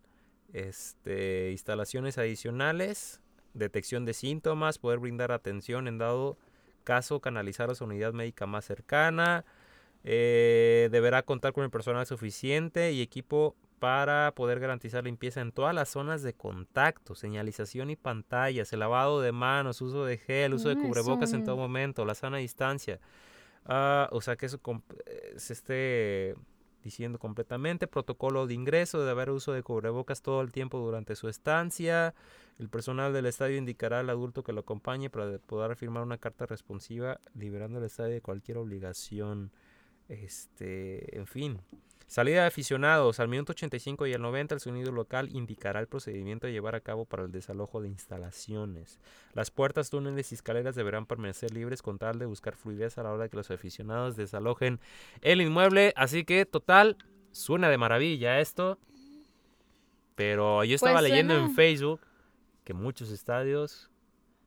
[0.53, 3.21] este, instalaciones adicionales,
[3.53, 6.37] detección de síntomas, poder brindar atención en dado
[6.83, 9.45] caso, canalizar a su unidad médica más cercana.
[10.03, 15.73] eh, deberá contar con el personal suficiente y equipo para poder garantizar limpieza en todas
[15.73, 20.69] las zonas de contacto, señalización y pantallas, el lavado de manos, uso de gel, uso
[20.69, 22.99] de cubrebocas en todo momento, la sana distancia.
[23.65, 24.59] Ah, o sea que eso
[25.35, 26.35] esté
[26.83, 27.87] diciendo completamente.
[27.87, 32.13] Protocolo de ingreso, debe haber uso de cubrebocas todo el tiempo durante su estancia.
[32.59, 36.17] El personal del estadio indicará al adulto que lo acompañe para de- poder firmar una
[36.17, 39.51] carta responsiva liberando el estadio de cualquier obligación.
[40.11, 41.59] Este, en fin.
[42.07, 43.21] Salida de aficionados.
[43.21, 46.81] Al minuto 85 y al 90 el sonido local indicará el procedimiento a llevar a
[46.81, 48.99] cabo para el desalojo de instalaciones.
[49.33, 53.13] Las puertas, túneles y escaleras deberán permanecer libres con tal de buscar fluidez a la
[53.13, 54.81] hora de que los aficionados desalojen
[55.21, 55.93] el inmueble.
[55.95, 56.97] Así que, total,
[57.31, 58.77] suena de maravilla esto.
[60.15, 62.01] Pero yo estaba Pues leyendo en Facebook
[62.65, 63.89] que muchos estadios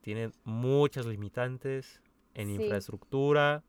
[0.02, 2.02] tienen muchas limitantes
[2.34, 2.54] en Sí.
[2.62, 3.62] infraestructura.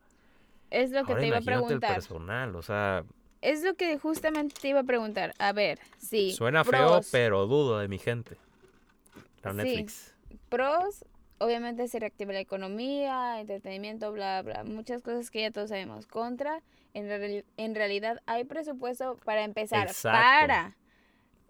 [0.76, 1.94] Es lo que Ahora te iba a el preguntar.
[1.96, 3.04] personal, o sea,
[3.42, 5.34] Es lo que justamente te iba a preguntar.
[5.40, 6.32] A ver, sí.
[6.34, 8.38] suena feo, pero dudo de mi gente.
[9.44, 9.58] La Sí.
[9.58, 10.16] Netflix.
[10.50, 11.06] Pros,
[11.38, 14.64] obviamente se reactiva la economía, entretenimiento, bla, bla.
[14.64, 16.08] Muchas cosas que ya todos sabemos.
[16.08, 16.62] Contra,
[16.94, 19.88] en, reali- en realidad hay presupuesto para empezar.
[19.88, 20.18] Exacto.
[20.20, 20.76] Para.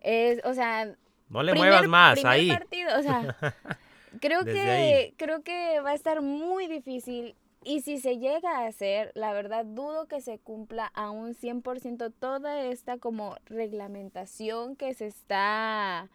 [0.02, 0.94] Es, o sea,
[1.30, 2.50] No le primer- muevas más ahí.
[2.52, 3.36] partido, o sea,
[4.22, 5.14] creo Desde que ahí.
[5.18, 7.36] creo que va a estar muy difícil
[7.66, 12.14] y si se llega a hacer, la verdad dudo que se cumpla a un 100%
[12.14, 16.10] toda esta como reglamentación que se está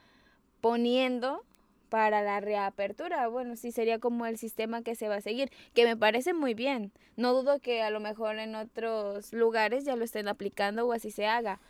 [0.61, 1.45] poniendo
[1.89, 3.27] para la reapertura.
[3.29, 6.55] Bueno, sí sería como el sistema que se va a seguir, que me parece muy
[6.55, 6.93] bien.
[7.17, 11.11] No dudo que a lo mejor en otros lugares ya lo estén aplicando o así
[11.11, 11.61] se haga.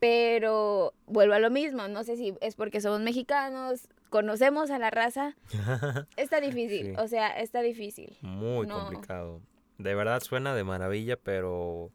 [0.00, 4.90] Pero vuelvo a lo mismo, no sé si es porque somos mexicanos, conocemos a la
[4.90, 5.36] raza.
[6.16, 6.92] Está difícil, Sí.
[6.98, 8.16] o sea, está difícil.
[8.22, 8.80] Muy No.
[8.80, 9.40] complicado.
[9.78, 11.90] De verdad suena de maravilla, pero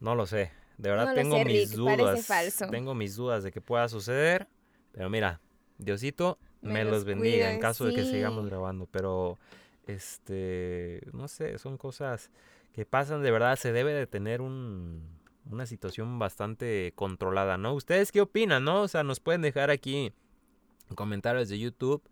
[0.00, 0.50] no lo sé.
[0.78, 2.26] De verdad No tengo sé, mis Rick, dudas.
[2.26, 2.66] falso.
[2.68, 4.48] Tengo mis dudas de que pueda suceder.
[4.92, 5.40] Pero mira,
[5.78, 8.86] Diosito Me me, los los bendiga en caso de que sigamos grabando.
[8.90, 9.38] Pero,
[9.86, 12.30] este, no sé, son cosas
[12.72, 13.22] que pasan.
[13.22, 15.02] De verdad, se debe de tener un,
[15.50, 17.74] una situación bastante controlada, ¿no?
[17.74, 18.82] ¿Ustedes qué opinan, no?
[18.82, 20.12] O sea, nos pueden dejar aquí
[20.96, 22.02] comentarios de YouTube.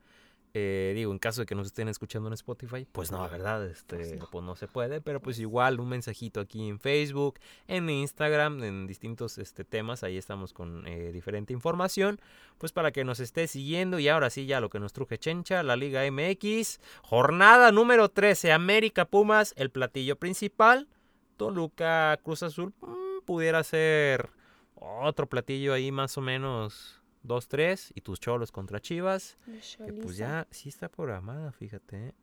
[0.55, 3.67] eh, digo, en caso de que nos estén escuchando en Spotify, pues no, ¿verdad?
[3.67, 8.65] Este, pues no se puede, pero pues igual un mensajito aquí en Facebook, en Instagram,
[8.65, 12.19] en distintos este, temas, ahí estamos con eh, diferente información,
[12.57, 15.63] pues para que nos esté siguiendo y ahora sí ya lo que nos truje Chencha,
[15.63, 20.89] la Liga MX, jornada número 13, América Pumas, el platillo principal,
[21.37, 24.31] Toluca Cruz Azul, mm, pudiera ser
[24.75, 29.39] otro platillo ahí más o menos 2-3 y tus cholos contra Chivas.
[29.85, 32.09] Que pues ya sí está programada, fíjate.
[32.09, 32.15] ¿eh?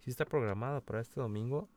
[0.00, 1.68] Sí está programada para este domingo.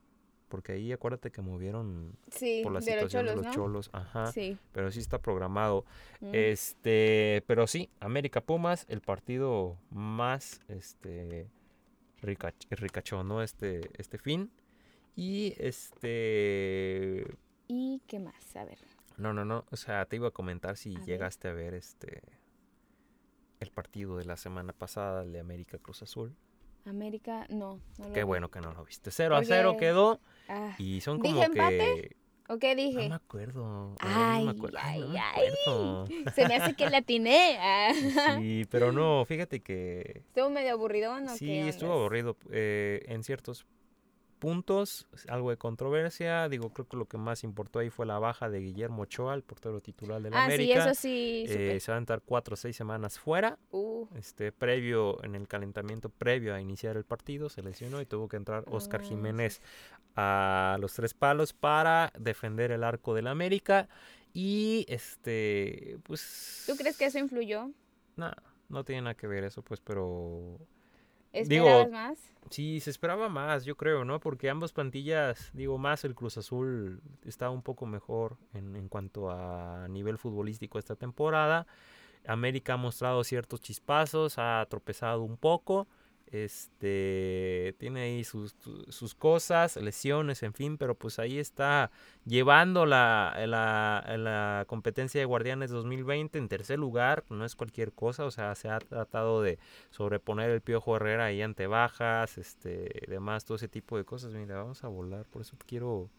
[0.48, 3.54] Porque ahí acuérdate que movieron Sí, por la de los situación cholos, de los ¿no?
[3.54, 3.90] cholos.
[3.94, 4.28] Ajá.
[4.34, 4.58] Sí.
[4.74, 5.86] Pero sí está programado.
[6.20, 6.30] Mm.
[6.34, 11.48] Este, pero sí, América Pumas, el partido más este
[12.22, 13.42] ricach- ricachón, ¿no?
[13.42, 14.52] Este, este fin.
[15.16, 17.26] Y este.
[17.68, 18.56] ¿Y qué más?
[18.58, 18.80] A ver.
[19.16, 19.64] No, no, no.
[19.72, 21.08] O sea, te iba a comentar si A ver.
[21.08, 22.22] llegaste a ver este.
[23.62, 26.36] El partido de la semana pasada, el de América Cruz Azul.
[26.86, 27.80] América, no.
[28.00, 28.26] no lo Qué vi.
[28.26, 29.12] bueno que no lo viste.
[29.12, 30.20] 0 a 0 Porque- quedó.
[30.50, 31.78] Ah, Y son ¿Dije como empate?
[31.78, 32.16] que.
[32.50, 33.08] ¿O qué No dije?
[33.08, 33.96] me acuerdo.
[34.00, 34.78] Ay, no me acuerdo.
[34.82, 35.48] Ay, no ay, me ay.
[35.64, 36.06] acuerdo.
[36.36, 37.60] Se me hace que la atiné.
[38.40, 41.34] Sí, pero no, fíjate que Estuvo medio aburrido, ¿no?
[41.38, 43.66] sí estuvo aburrido eh, en ciertos
[44.42, 46.50] puntos, algo de controversia.
[46.50, 49.44] Digo, creo que lo que más importó ahí fue la baja de Guillermo Ochoa, el
[49.44, 50.86] portero titular del Ah, sí, América.
[50.92, 51.46] eso sí.
[51.48, 53.60] Eh, se van a estar cuatro o seis semanas fuera.
[53.70, 58.28] Uh, Este, previo, en el calentamiento previo a iniciar el partido, se lesionó y tuvo
[58.28, 59.10] que entrar Oscar Ah, sí.
[59.12, 59.62] Jiménez
[60.16, 63.88] a los tres palos para defender el arco del América.
[64.34, 66.64] Y este, pues.
[66.66, 67.70] ¿Tú crees que eso influyó?
[68.16, 68.32] No,
[68.70, 70.58] no tiene nada que ver eso, pues, pero.
[71.34, 72.32] ¿Esperabas Digo, más?
[72.50, 74.20] Sí, se esperaba más, yo creo, ¿no?
[74.20, 79.32] Porque ambas plantillas, digo, más el Cruz Azul está un poco mejor en, en cuanto
[79.32, 81.66] a nivel futbolístico esta temporada.
[82.26, 85.88] América ha mostrado ciertos chispazos, ha tropezado un poco.
[86.32, 88.56] Este tiene ahí sus,
[88.88, 91.92] sus cosas, lesiones, en fin, pero pues ahí está
[92.26, 98.24] llevando la, la, la competencia de Guardianes 2020 en tercer lugar, no es cualquier cosa,
[98.24, 103.44] o sea, se ha tratado de sobreponer el Piojo Herrera ahí ante bajas, este, demás,
[103.44, 104.34] todo ese tipo de cosas.
[104.34, 106.10] Mira, vamos a volar, por eso quiero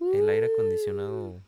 [0.00, 1.42] el aire acondicionado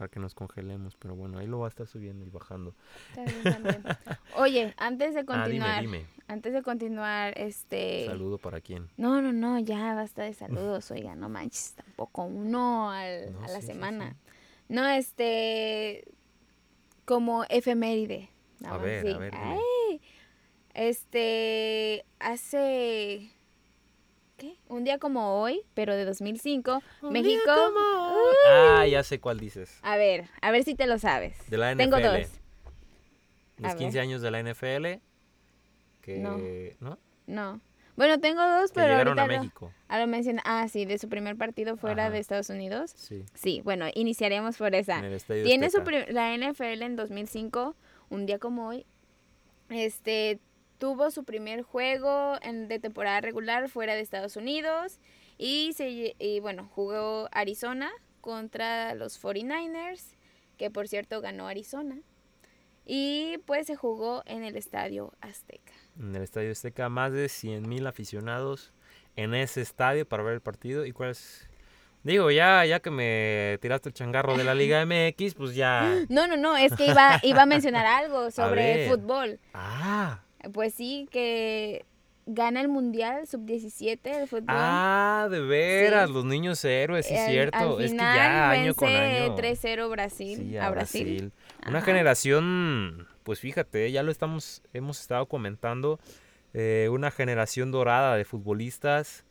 [0.00, 2.74] para que nos congelemos, pero bueno, ahí lo va a estar subiendo y bajando.
[3.14, 3.82] Bien también.
[4.38, 6.06] Oye, antes de Ah, continuar, dime, dime.
[6.26, 8.06] antes de continuar, este...
[8.06, 8.88] Saludo para quién.
[8.96, 13.48] No, no, no, ya basta de saludos, oiga, no manches, tampoco uno al- No, a
[13.48, 14.16] la sí, semana.
[14.26, 14.30] sí.
[14.70, 16.04] No, este,
[17.04, 18.30] como efeméride.
[18.64, 19.32] A ver, a ver,
[20.72, 23.30] este, hace,
[24.38, 24.56] ¿qué?
[24.68, 27.52] Un día como hoy, pero de 2005, México...
[28.48, 29.78] Ah, ya sé cuál dices.
[29.82, 31.36] A ver, a ver si te lo sabes.
[31.50, 31.78] De la NFL.
[31.78, 32.28] Tengo dos.
[33.58, 34.02] Los A 15 ver.
[34.06, 35.00] años de la NFL.
[36.00, 36.38] Que, No.
[36.80, 36.98] ¿no?
[37.26, 37.60] No.
[37.96, 39.72] Bueno, tengo dos, Que pero llegaron a ahorita lo- México.
[39.88, 40.40] Ah, lo menciona.
[40.46, 42.12] Ah, sí, de su primer partido fuera Ajá.
[42.12, 42.92] de Estados Unidos.
[42.96, 45.00] Sí, Sí, bueno, iniciaríamos por esa.
[45.26, 47.76] Tiene su la NFL en 2005,
[48.08, 48.86] un día como hoy.
[49.68, 50.40] Este
[50.78, 54.98] tuvo su primer juego en- de temporada regular fuera de Estados Unidos
[55.36, 60.16] y se y bueno, jugó Arizona contra los 49ers,
[60.56, 61.98] que por cierto ganó Arizona.
[62.86, 65.72] Y pues se jugó en el Estadio Azteca.
[65.98, 68.72] En el Estadio Azteca, más de 100 mil aficionados
[69.16, 70.84] en ese estadio para ver el partido.
[70.86, 71.48] ¿Y cuál es?
[72.02, 76.04] Digo, ya, ya que me tiraste el changarro de la Liga MX, pues ya.
[76.08, 79.38] No, no, no, es que iba, iba a mencionar algo sobre fútbol.
[79.52, 81.84] Ah, Pues sí, que
[82.26, 84.44] gana el Mundial Sub-17 de fútbol.
[84.48, 86.14] ah, de veras, Sí.
[86.14, 87.58] los niños héroes, sí, Al- cierto.
[87.58, 89.34] Al es que ya año con año.
[89.34, 91.32] 3-0 Brasil Sí, a, Brasil.
[91.66, 95.98] Una generación, pues fíjate, ya lo estamos, hemos estado comentando,
[96.54, 99.24] eh, una generación dorada de futbolistas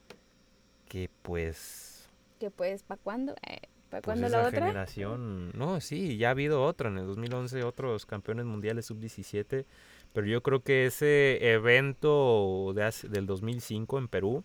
[0.87, 3.35] que pues, Que pues, ¿para cuándo?
[3.47, 4.59] Eh, ¿Para pues cuándo la otra?
[4.67, 9.65] generación, no, sí, ya ha habido otra, en el 2011 otros campeones mundiales sub-17,
[10.13, 14.43] Pero yo creo que ese evento del 2005 en Perú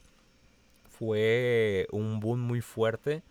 [0.88, 3.22] fue un boom muy fuerte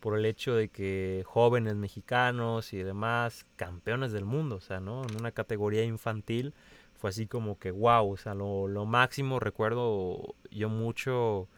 [0.00, 5.02] por el hecho de que jóvenes mexicanos y demás, campeones del mundo, o sea, ¿no?
[5.04, 6.52] En una categoría infantil,
[6.94, 11.48] fue así como que wow, o sea, lo, lo máximo, recuerdo yo mucho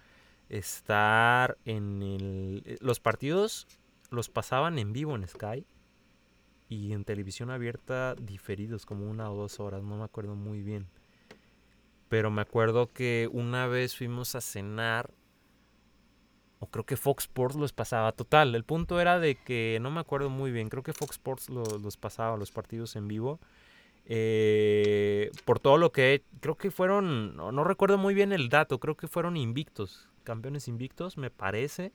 [0.49, 2.62] estar en el...
[2.67, 3.67] eh, Los partidos
[4.11, 5.65] los pasaban en vivo en Sky
[6.69, 10.87] y en televisión abierta diferidos como una o dos horas, no me acuerdo muy bien.
[12.09, 15.11] Pero me acuerdo que una vez fuimos a cenar
[16.59, 18.13] o creo que Fox Sports los pasaba.
[18.13, 20.69] Total, el punto era de que no me acuerdo muy bien.
[20.69, 23.41] Creo que Fox Sports lo- los pasaba, los partidos en vivo.
[24.07, 28.79] Eh, por todo lo que creo que fueron, no, no recuerdo muy bien el dato,
[28.79, 31.93] creo que fueron invictos, campeones invictos, me parece.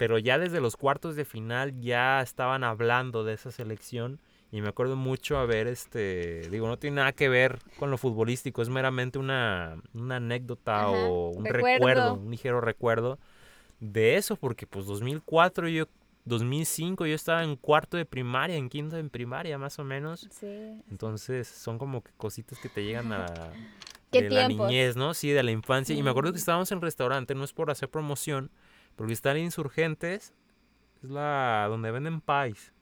[0.00, 4.18] Pero ya desde los cuartos de final ya estaban hablando de esa selección.
[4.50, 8.62] Y me acuerdo mucho haber, este, digo, no tiene nada que ver con lo futbolístico,
[8.62, 11.76] es meramente una, una anécdota Ajá, o un recuerdo.
[11.76, 13.18] recuerdo, un ligero recuerdo
[13.78, 15.84] de eso, porque pues 2004 yo,
[16.24, 20.28] 2005 yo estaba en cuarto de primaria, en quinto de primaria más o menos.
[20.30, 20.80] Sí.
[20.90, 23.26] Entonces son como que cositas que te llegan a
[24.10, 25.12] ¿Qué de la niñez, ¿no?
[25.12, 25.94] Sí, de la infancia.
[25.94, 28.50] Y me acuerdo que estábamos en restaurante, no es por hacer promoción,
[29.00, 30.34] porque está en Insurgentes,
[31.02, 32.74] es la donde venden pies,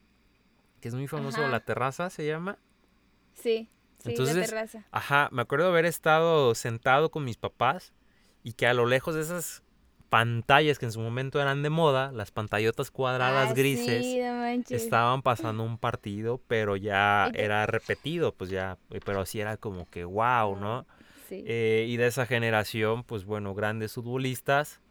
[0.81, 1.49] que es muy famoso, Ajá.
[1.49, 2.57] la terraza se llama.
[3.35, 4.85] Sí, sí, Entonces, la terraza.
[4.91, 7.93] Ajá, me acuerdo haber estado sentado con mis papás
[8.43, 9.63] y que a lo lejos de esas
[10.09, 14.33] pantallas que en su momento eran de moda, las pantallotas cuadradas Ah, grises, Sí, no
[14.39, 14.83] manches.
[14.83, 19.89] estaban pasando un partido, pero ya era repetido, pues ya, eh, pero sí era como
[19.89, 20.85] que wow, ¿no?
[21.29, 21.45] Sí.
[21.47, 24.81] Eh, y de esa generación, pues bueno, grandes futbolistas,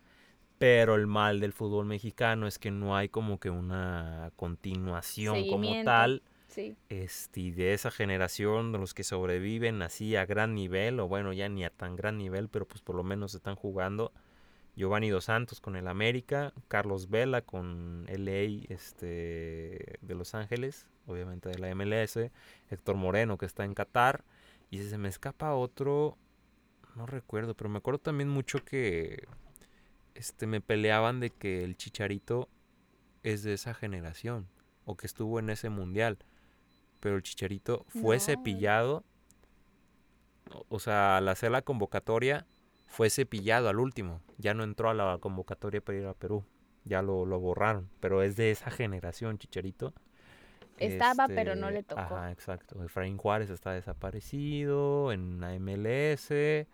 [0.59, 5.85] pero el mal del fútbol mexicano es que no hay como que una continuación como
[5.85, 6.23] tal.
[6.49, 6.77] sí.
[6.89, 11.49] Este, de esa generación, de los que sobreviven así a gran nivel, o bueno, ya
[11.49, 14.13] ni a tan gran nivel, pero pues por lo menos están jugando.
[14.75, 21.49] Giovanni Dos Santos con el América, Carlos Vela con LA este, de Los Ángeles, obviamente
[21.49, 22.31] de la MLS,
[22.71, 24.23] Héctor Moreno que está en Qatar,
[24.71, 26.17] y si se me escapa otro,
[26.95, 29.27] no recuerdo, pero me acuerdo también mucho que
[30.19, 32.49] este, me peleaban de que el Chicharito
[33.23, 34.47] es de esa generación,
[34.85, 36.19] o que estuvo en ese mundial,
[37.01, 38.21] pero el Chicharito fue No.
[38.21, 39.05] cepillado,
[40.53, 42.47] o- o sea, al hacer la convocatoria
[42.87, 44.21] fue cepillado al último.
[44.39, 46.45] Ya no entró a la convocatoria para ir a Perú.
[46.85, 47.91] Ya lo, lo borraron.
[48.01, 49.93] Pero es de esa generación, Chicharito.
[50.79, 52.17] Estaba, pero no le Este, tocó.
[52.17, 52.83] Ajá, exacto.
[52.85, 56.67] Efraín Juárez está desaparecido en la MLS.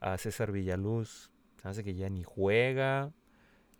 [0.00, 1.29] A César Villaluz,
[1.64, 3.12] hace que ya ni juega.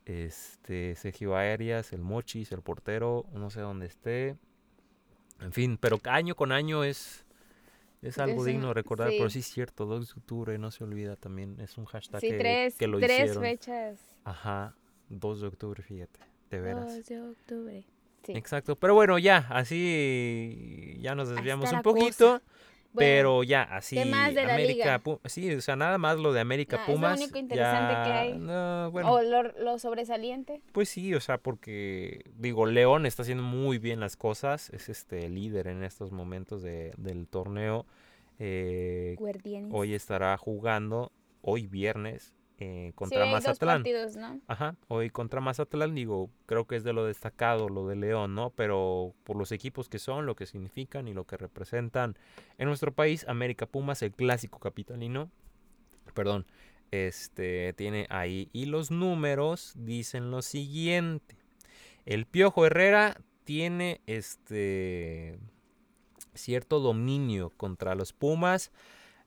[0.07, 4.37] Este, Sergio Arias, el Mochis, el portero, no sé dónde esté.
[5.41, 7.25] En fin, pero año con año es,
[8.03, 9.35] es algo Es digno de recordar, pero sí.
[9.35, 12.39] sí es cierto, 2 de octubre, no se olvida también, es un hashtag Sí, que,
[12.39, 13.43] tres, que lo tres hicieron.
[13.43, 14.01] fechas.
[14.25, 14.75] Ajá,
[15.09, 16.95] 2 de octubre, fíjate, de veras.
[16.97, 17.85] 2 de octubre.
[18.25, 18.33] Sí.
[18.33, 22.43] Exacto, pero bueno, ya, así ya nos desviamos un poquito, cosa.
[22.93, 25.19] Bueno, pero ya, así ¿qué más de la América, liga?
[25.27, 27.21] Sí, o sea, nada más lo de América Ah, es lo Pumas.
[27.21, 28.39] único interesante que ya- hay.
[28.39, 30.61] no, bueno, O lo, lo sobresaliente.
[30.73, 35.29] pues sí, o sea, porque digo, León está haciendo muy bien las cosas, es este
[35.29, 37.87] líder en estos momentos de- del torneo.
[38.43, 39.17] eh,
[39.71, 43.79] hoy estará jugando, hoy viernes, eh, sí, contra dos Mazatlán.
[43.79, 44.41] partidos, ¿no?
[44.47, 48.51] Ajá, hoy contra Mazatlán, digo, creo que es de lo destacado lo de León, ¿no?
[48.51, 52.17] Pero por los equipos que son, lo que significan y lo que representan
[52.59, 55.31] en nuestro país, América Pumas, el clásico capitalino,
[56.15, 56.47] perdón,
[56.91, 58.49] este tiene ahí.
[58.53, 61.37] Y los números dicen lo siguiente.
[62.05, 65.39] El Piojo Herrera tiene este
[66.35, 68.71] cierto dominio contra los Pumas.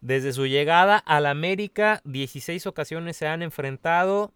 [0.04, 4.34] Desde su llegada al América, 16 ocasiones se han enfrentado,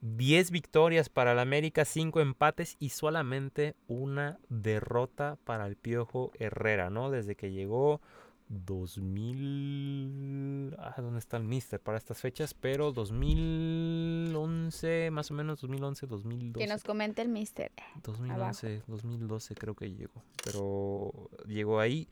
[0.00, 6.90] 10 victorias para el América, 5 empates y solamente una derrota para el Piojo Herrera,
[6.90, 7.12] ¿no?
[7.12, 8.00] Desde que llegó
[8.48, 10.74] 2000...
[10.80, 12.52] Ah, ¿dónde está el Mister para estas fechas?
[12.52, 16.66] Pero 2011, más o menos 2011, 2012.
[16.66, 17.70] Que nos comente el mister.
[18.02, 20.24] 2011, 2012 creo que llegó.
[20.42, 22.08] Pero llegó ahí.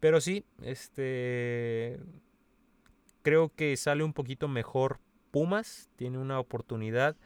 [0.00, 2.00] Pero sí, este.
[3.22, 4.98] Creo que sale un poquito mejor
[5.30, 5.88] Pumas.
[5.96, 7.16] Tiene una oportunidad.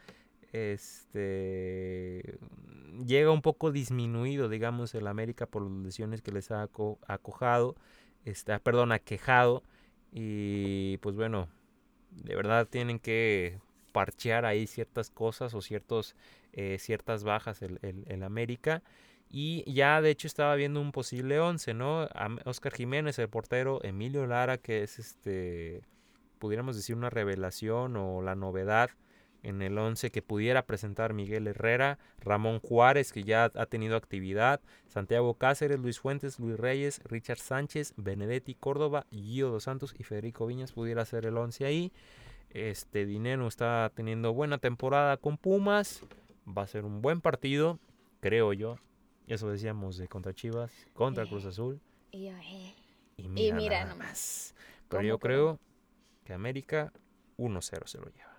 [0.51, 2.37] Este.
[3.05, 7.75] Llega un poco disminuido, digamos, el América por las lesiones que les ha aco- acojado.
[8.47, 9.63] Ah, perdón, aquejado.
[10.11, 11.49] Y pues bueno,
[12.11, 13.59] de verdad tienen que
[13.91, 16.15] parchear ahí ciertas cosas o ciertos
[16.53, 18.81] eh, ciertas bajas el, el- el América
[19.29, 22.07] Y ya de hecho estaba viendo un posible 11, ¿no?
[22.45, 25.81] Oscar Jiménez, el portero, Emilio Lara, que es este,
[26.39, 28.91] pudiéramos decir una revelación o la novedad
[29.45, 34.59] en el 11 que pudiera presentar Miguel Herrera, Ramón Juárez, que ya ha tenido actividad,
[34.87, 40.47] Santiago Cáceres, Luis Fuentes, Luis Reyes, Richard Sánchez, Benedetti Córdoba, Gio Dos Santos y Federico
[40.47, 41.93] Viñas pudiera ser el 11 ahí.
[42.49, 46.03] Este Dinero está teniendo buena temporada con Pumas.
[46.47, 47.79] Va a ser un buen partido,
[48.21, 48.77] creo yo.
[49.27, 51.79] Eso decíamos de contra Chivas, contra Eh, Cruz Azul.
[52.11, 52.73] Y yo, eh,
[53.17, 54.07] Y mira, mira nada nomás.
[54.07, 54.55] más.
[54.89, 55.59] Pero ¿Cómo yo creo
[56.23, 56.91] que América
[57.37, 58.35] 1-0 se lo lleva.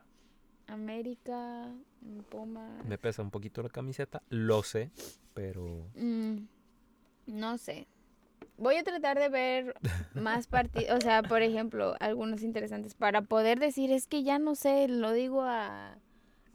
[0.69, 1.69] América,
[2.31, 2.85] Pumas.
[2.87, 4.91] Me pesa un poquito la camiseta, lo sé,
[5.35, 6.39] pero Mm,
[7.27, 7.87] no sé.
[8.59, 9.75] Voy a tratar de ver
[10.15, 14.55] más partidos, o sea, por ejemplo, algunos interesantes para poder decir, es que ya no
[14.55, 15.99] sé, lo digo a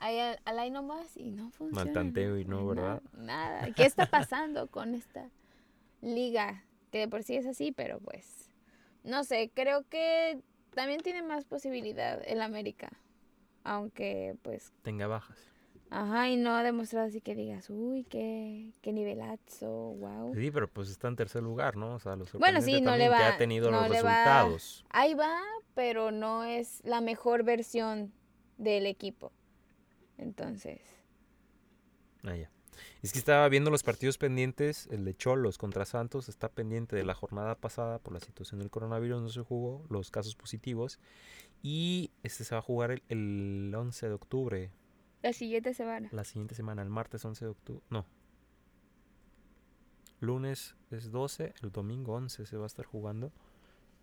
[0.02, 1.92] ahí al, ahí nomás y no funciona.
[1.94, 3.02] tanteo y no, ¿verdad?
[3.14, 3.72] Nada.
[3.72, 5.30] ¿Qué está pasando con esta
[6.02, 6.64] liga?
[6.92, 8.50] Que de por sí es así, pero pues
[9.04, 10.40] no sé, creo que
[10.76, 12.92] también tiene más posibilidad el América.
[13.64, 15.38] Aunque pues tenga bajas.
[15.94, 20.34] Ajá, y no ha demostrado así que digas, uy, qué, qué nivelazo, wow.
[20.34, 21.96] Sí, pero pues está en tercer lugar, ¿no?
[21.96, 24.02] O sea, lo Bueno, sí, no le también que va- ha tenido no los le
[24.02, 24.86] va- resultados.
[24.90, 25.42] Ahí va,
[25.76, 28.14] pero no es la mejor versión
[28.58, 29.34] del equipo.
[30.22, 30.80] Entonces,
[32.24, 32.50] Ah, ya.
[33.02, 37.04] Es que estaba viendo los partidos pendientes, el de Cholos contra Santos está pendiente de
[37.04, 41.00] la jornada pasada por la situación del coronavirus, no se jugó, los casos positivos.
[41.64, 44.72] Y este se va a jugar el, el 11 de octubre,
[45.22, 46.10] la siguiente semana.
[46.12, 47.84] la siguiente semana, el martes 11 de octubre.
[47.90, 48.06] No.
[50.20, 53.32] Lunes es 12, el domingo 11 se va a estar jugando.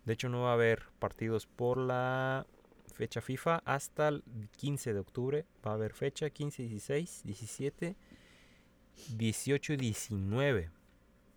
[0.05, 2.45] De hecho, no va a haber partidos por la
[2.93, 4.23] fecha FIFA hasta el
[4.57, 5.45] 15 de octubre.
[5.65, 7.95] Va a haber fecha 15, 16, 17,
[9.15, 10.78] 18 y 19.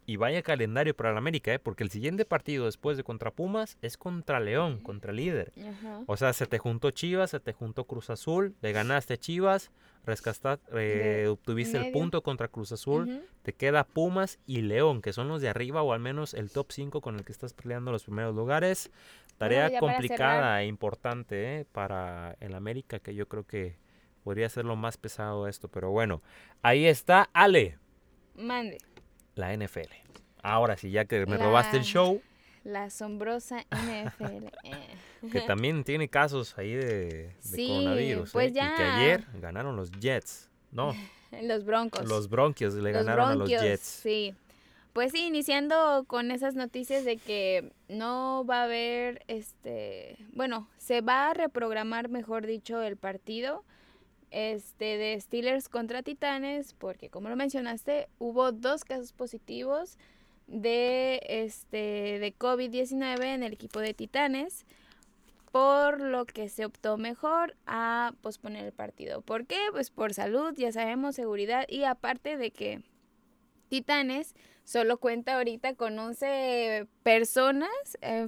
[0.05, 1.59] Y vaya calendario para la América, ¿eh?
[1.59, 5.53] porque el siguiente partido después de contra Pumas es contra León, contra líder.
[5.57, 6.01] Ajá.
[6.07, 9.71] O sea, se te juntó Chivas, se te juntó Cruz Azul, le ganaste a Chivas,
[10.05, 15.29] rescataste, De obtuviste el punto contra Cruz Azul, te queda Pumas y León, que son
[15.29, 18.05] los de arriba o al menos el top 5 con el que estás peleando los
[18.05, 18.91] primeros lugares.
[19.39, 21.65] Tarea complicada e importante ¿eh?
[21.71, 23.77] para el América, que yo creo que
[24.25, 25.69] podría ser lo más pesado esto.
[25.69, 26.23] Pero bueno,
[26.63, 27.79] ahí está Ale,
[28.37, 28.79] Mande.
[29.35, 29.91] La NFL.
[30.43, 32.21] Ahora sí, ya que me robaste el show,
[32.65, 34.47] La asombrosa NFL.
[34.65, 34.97] eh.
[35.31, 38.33] que también tiene casos ahí de, de Sí, coronavirus.
[38.33, 38.51] pues ¿eh?
[38.51, 38.97] Y que ya.
[38.97, 40.49] ayer ganaron los Jets.
[40.73, 40.95] No,
[41.43, 42.07] Los Broncos.
[42.09, 43.81] los Bronquios le Los ganaron a los Jets.
[43.83, 44.35] Sí.
[44.93, 51.01] Pues sí, iniciando con esas noticias de que no va a haber, este, bueno, se
[51.01, 53.65] va a reprogramar, mejor dicho, el partido,
[54.33, 59.99] este, de Steelers contra Titanes, porque como lo mencionaste, hubo dos casos positivos
[60.47, 64.65] de, este, de COVID-19 en el equipo de Titanes,
[65.53, 69.21] por lo que se optó mejor a posponer el partido.
[69.21, 69.59] ¿Por qué?
[69.71, 72.83] Pues por salud, ya sabemos, seguridad y aparte de que
[73.69, 77.71] Titanes solo cuenta ahorita con 11 personas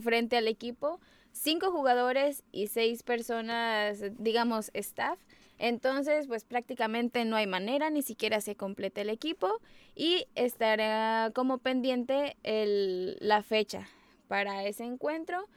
[0.02, 1.00] frente al equipo,
[1.32, 5.18] 5 jugadores y 6 personas, digamos, staff.
[5.58, 9.60] Entonces, pues prácticamente no hay manera, ni siquiera se completa el equipo
[9.94, 13.88] y estará como pendiente el, la fecha
[14.28, 15.48] para ese encuentro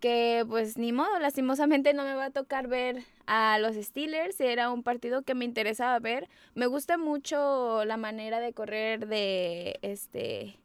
[0.00, 4.70] que pues ni modo, lastimosamente no me va a tocar ver a los Steelers, era
[4.70, 6.28] un partido que me interesaba ver.
[6.54, 10.58] Me gusta mucho la manera de correr de este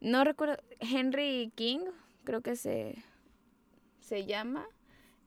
[0.00, 1.80] no recuerdo Henry King,
[2.24, 2.96] creo que se
[4.00, 4.66] se llama.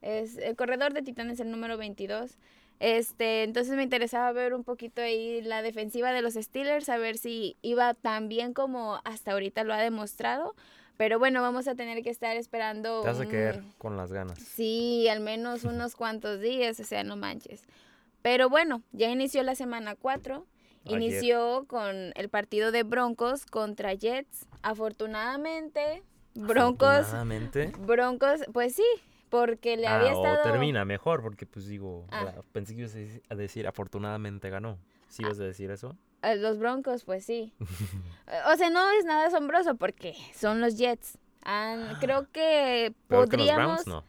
[0.02, 2.38] Es el corredor de Titanes el número 22.
[2.80, 7.17] Este, entonces me interesaba ver un poquito ahí la defensiva de los Steelers, a ver
[7.17, 10.55] si iba tan bien como hasta ahorita lo ha demostrado.
[10.97, 13.01] Pero bueno, vamos a tener que estar esperando.
[13.01, 14.39] Te vas a un- quedar con las ganas.
[14.39, 17.63] Sí, al menos unos cuantos días, o sea, no manches.
[18.21, 20.45] Pero bueno, ya inició la semana 4.
[20.86, 21.01] Ayer.
[21.01, 24.47] Inició con el partido de Broncos contra Jets.
[24.61, 26.03] Afortunadamente,
[26.34, 27.71] Broncos, Afortunadamente.
[27.80, 28.84] Broncos, pues sí,
[29.40, 30.44] porque le Ah, había o estado...
[30.44, 32.24] termina mejor, porque pues digo, Ah.
[32.26, 34.78] la- pensé que ibas a dec- a decir afortunadamente ganó.
[35.10, 35.96] ¿Sí ibas a decir eso?
[36.24, 37.54] Eh, Los Broncos, pues sí.
[38.52, 41.18] O sea, no es nada asombroso porque son los Jets.
[41.44, 43.86] Han- creo que que los podríamos...
[43.86, 44.04] Browns, no.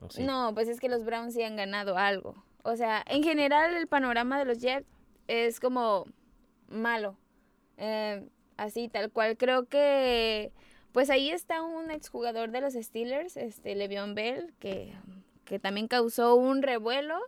[0.00, 0.22] ¿O sí?
[0.24, 2.34] No, pues es que los Browns sí han ganado algo.
[2.62, 4.86] O sea, en general el panorama de los Jets
[5.26, 6.06] es como
[6.68, 7.16] malo.
[7.76, 8.26] Eh,
[8.56, 9.36] así, tal cual.
[9.36, 10.52] Creo que
[10.98, 14.92] pues ahí está un exjugador de los Steelers, este Le'Veon Bell, que,
[15.44, 17.20] que también causó un revuelo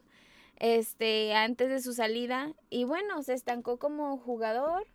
[0.57, 2.53] este antes de su salida.
[2.69, 4.89] Y bueno, se estancó como jugador.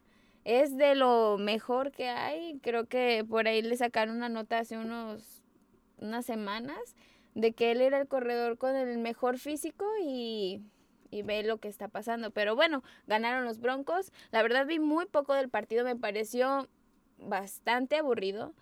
[0.44, 2.60] es de lo mejor que hay.
[2.62, 5.42] Creo que por ahí le sacaron una nota hace unos
[6.00, 6.98] unas semanas
[7.34, 10.60] de que él era el corredor con el mejor físico y,
[11.12, 12.32] y ve lo que está pasando.
[12.32, 14.12] Pero bueno, ganaron los Broncos.
[14.32, 16.68] La verdad vi muy poco del partido, me pareció
[17.18, 18.54] bastante aburrido.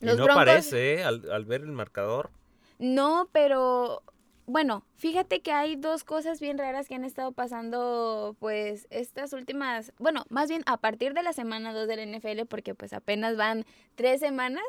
[0.00, 1.04] Los no parece, ¿eh?
[1.04, 2.30] al, al ver el marcador.
[2.78, 4.02] No, pero
[4.46, 9.92] bueno, fíjate que hay dos cosas bien raras que han estado pasando, pues, estas últimas,
[9.98, 13.64] bueno, más bien a partir de la semana 2 del NFL, porque pues apenas van
[13.96, 14.64] tres semanas,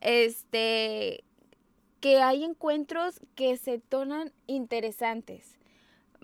[0.00, 1.24] este,
[2.00, 5.55] que hay encuentros que se tornan interesantes.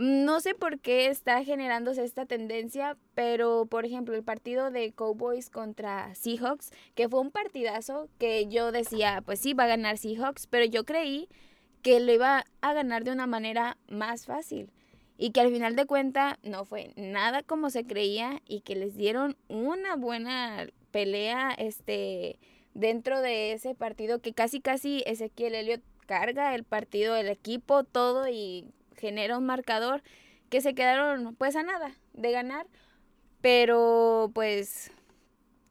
[0.03, 5.49] No sé por qué está generándose esta tendencia, pero por ejemplo el partido de Cowboys
[5.49, 10.49] contra Seahawks, que fue un partidazo que yo decía, pues sí, va a ganar Seahawks,
[10.49, 11.29] pero yo creí
[11.83, 14.73] que lo iba a ganar de una manera más fácil
[15.19, 18.97] y que al final de cuenta no fue nada como se creía y que les
[18.97, 22.41] dieron una buena pelea este
[22.75, 28.27] dentro de ese partido que casi casi Ezequiel Elliott carga el partido, el equipo, todo
[28.29, 28.67] y
[29.03, 30.01] genera un marcador
[30.49, 32.67] que se quedaron pues a nada de ganar,
[33.41, 34.93] pero pues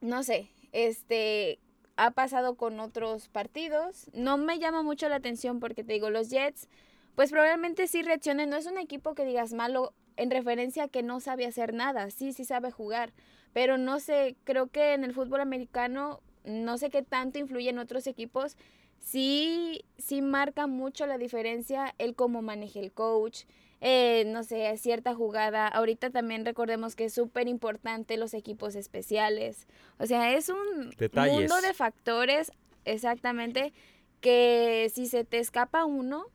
[0.01, 1.59] no sé, este
[1.95, 4.09] ha pasado con otros partidos.
[4.13, 6.67] No me llama mucho la atención porque te digo, los Jets,
[7.15, 8.49] pues probablemente sí reaccionen.
[8.49, 12.09] No es un equipo que digas malo en referencia a que no sabe hacer nada.
[12.09, 13.13] Sí, sí sabe jugar.
[13.53, 18.07] Pero no sé, creo que en el fútbol americano, no sé qué tanto influye otros
[18.07, 18.57] equipos.
[19.01, 23.43] Sí, sí marca mucho la diferencia el cómo maneja el coach,
[23.81, 25.67] eh, no sé, cierta jugada.
[25.67, 29.67] Ahorita también recordemos que es súper importante los equipos especiales.
[29.97, 32.51] O sea, es un mundo de factores,
[32.85, 33.73] exactamente,
[34.21, 36.27] que si se te escapa uno,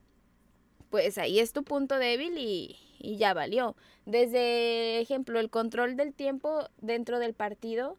[0.90, 3.76] pues ahí es tu punto débil y, y ya valió.
[4.06, 7.96] Desde ejemplo, el control del tiempo dentro del partido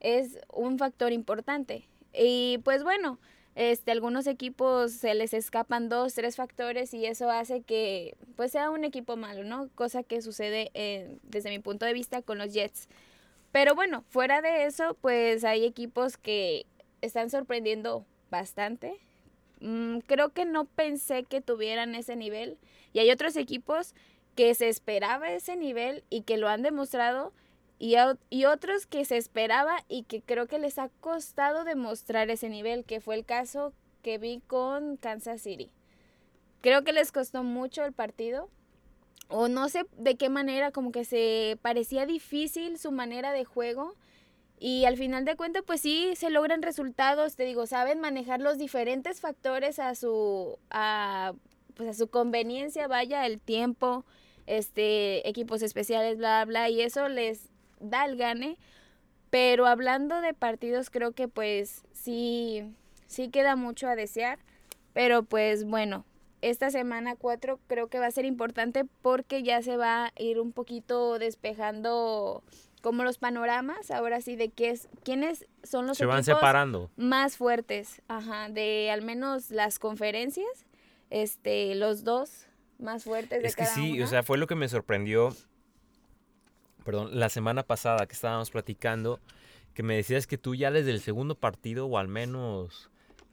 [0.00, 1.88] es un factor importante.
[2.12, 3.18] Y pues bueno,
[3.54, 8.70] este, algunos equipos se les escapan dos, tres factores y eso hace que pues sea
[8.70, 9.68] un equipo malo, ¿no?
[9.74, 12.88] Cosa que sucede eh, desde mi punto de vista con los Jets.
[13.52, 16.66] Pero bueno, fuera de eso, pues hay equipos que
[17.00, 18.94] están sorprendiendo bastante.
[19.60, 22.58] Mm, creo que no pensé que tuvieran ese nivel.
[22.92, 23.94] Y hay otros equipos
[24.36, 27.32] que se esperaba ese nivel y que lo han demostrado
[27.80, 27.96] y,
[28.28, 32.84] y otros que se esperaba y que creo que les ha costado demostrar ese nivel,
[32.84, 33.72] que fue el caso
[34.02, 35.70] que vi con Kansas City.
[36.60, 38.50] Creo que les costó mucho el partido,
[39.28, 43.94] o no sé de qué manera, como que se parecía difícil su manera de juego.
[44.58, 48.58] Y al final de cuentas, pues sí, se logran resultados, te digo, saben manejar los
[48.58, 51.32] diferentes factores a su, a,
[51.72, 54.04] pues a su conveniencia, vaya, el tiempo,
[54.44, 57.48] este, equipos especiales, bla, bla, y eso les
[57.80, 58.58] da el gane.
[59.30, 62.74] Pero hablando de partidos, creo que pues sí,
[63.06, 64.38] sí queda mucho a desear.
[64.92, 66.04] Pero pues bueno,
[66.42, 70.40] esta semana 4 creo que va a ser importante porque ya se va a ir
[70.40, 72.42] un poquito despejando
[72.80, 76.90] como los panoramas, ahora sí, de qué es, quiénes son los se van separando.
[76.96, 80.66] más fuertes, ajá, de al menos las conferencias,
[81.10, 82.46] este, los dos
[82.78, 85.34] más fuertes de es que sí, o sea, fue lo que me sorprendió
[86.84, 89.20] perdón, la semana pasada que estábamos platicando,
[89.74, 92.90] que me decías que tú ya desde el segundo partido, o al menos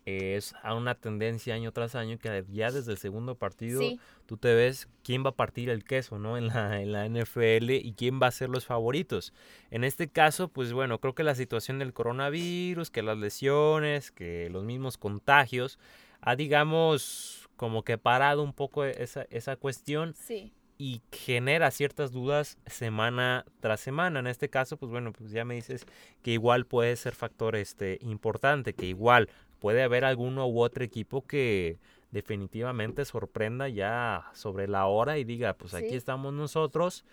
[0.08, 3.82] es a una tendencia año tras año, que ya desde el segundo partido
[4.26, 6.38] tú te ves quién va a partir el queso, ¿no?
[6.38, 9.34] En la, en la NFL y quién va a ser los favoritos.
[9.70, 14.50] En este caso, pues bueno, creo que la situación del coronavirus, que las lesiones, que
[14.50, 15.78] los mismos contagios,
[16.22, 20.14] ha digamos como que parado un poco esa, esa cuestión.
[20.14, 24.20] Sí y genera ciertas dudas semana tras semana.
[24.20, 25.86] En este caso, pues bueno, pues ya me dices
[26.22, 31.26] que igual puede ser factor este importante, que igual puede haber alguno u otro equipo
[31.26, 31.80] que
[32.12, 37.06] definitivamente sorprenda ya sobre la hora y diga, pues aquí estamos nosotros,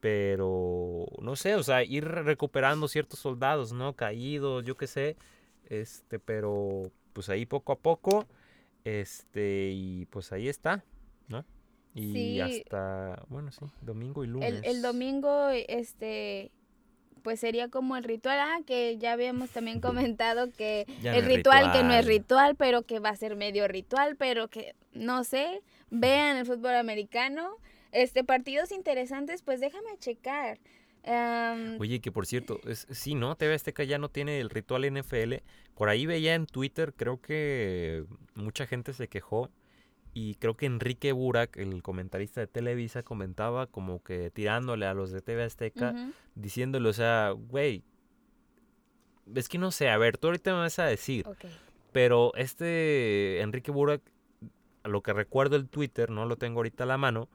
[0.00, 3.94] pero no sé, o sea, ir recuperando ciertos soldados, ¿no?
[3.94, 5.16] Caídos, yo qué sé,
[5.70, 8.26] este, pero pues ahí poco a poco,
[8.84, 10.84] este, y pues ahí está,
[11.94, 14.60] Y hasta, bueno, sí, domingo y lunes.
[14.64, 16.50] El, domingo, este,
[17.22, 21.84] pues sería como el ritual, ah, que ya habíamos también comentado que el ritual, que
[21.84, 26.36] no es ritual, pero que va a ser medio ritual, pero que, no sé, vean
[26.36, 27.58] el fútbol americano,
[27.92, 30.58] este, partidos interesantes, pues déjame checar.
[31.78, 33.36] Oye, que por cierto, es, sí, ¿no?
[33.36, 35.34] TV Azteca ya no tiene el ritual NFL.
[35.74, 39.50] Por ahí veía en Twitter, creo que mucha gente se quejó
[40.14, 45.10] y creo que Enrique Burak, el comentarista de Televisa, comentaba como que tirándole a los
[45.10, 45.92] de TV Azteca,
[46.36, 47.82] diciéndole, o sea, güey,
[49.34, 51.26] es que no sé, a ver, tú ahorita me vas a decir,
[51.92, 54.02] pero este Enrique Burak,
[54.82, 57.28] a lo que recuerdo el Twitter, no lo tengo ahorita a la mano,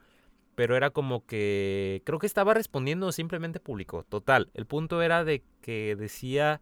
[0.56, 4.04] pero era como que creo que estaba respondiendo simplemente publicó.
[4.04, 6.62] Total, el punto era de que decía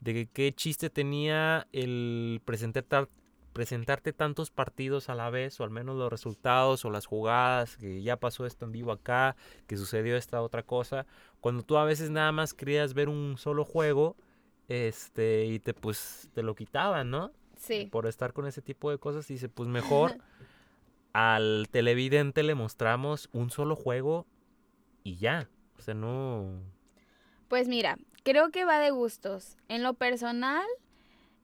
[0.00, 3.08] de que qué chiste tenía el presentar tar-
[3.52, 8.02] presentarte tantos partidos a la vez, o al menos los resultados o las jugadas, que
[8.02, 9.36] ya pasó esto en vivo acá,
[9.66, 11.06] que sucedió esta otra cosa,
[11.40, 14.16] cuando tú a veces nada más querías ver un solo juego,
[14.68, 17.32] este, y te pues te lo quitaban, ¿no?
[17.56, 17.86] Sí.
[17.92, 20.18] por estar con ese tipo de cosas, dice, pues mejor
[21.12, 24.26] al televidente le mostramos un solo juego
[25.04, 25.48] y ya.
[25.78, 26.60] O sea, no...
[27.48, 29.56] Pues mira, creo que va de gustos.
[29.68, 30.64] En lo personal,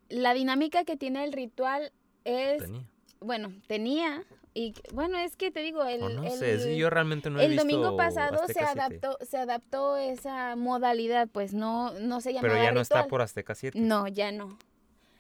[0.09, 1.93] la dinámica que tiene el ritual
[2.25, 2.83] es, Tenía.
[3.21, 6.91] bueno, tenía y bueno, es que te digo, el, O no el- sé, sí, yo
[6.91, 11.29] realmente no he el visto domingo pasado se Azteca 7, adaptó, se adaptó esa modalidad,
[11.29, 13.79] pues no, no se llamaba Pero ya no está por Azteca 7.
[13.79, 14.59] No, ya no.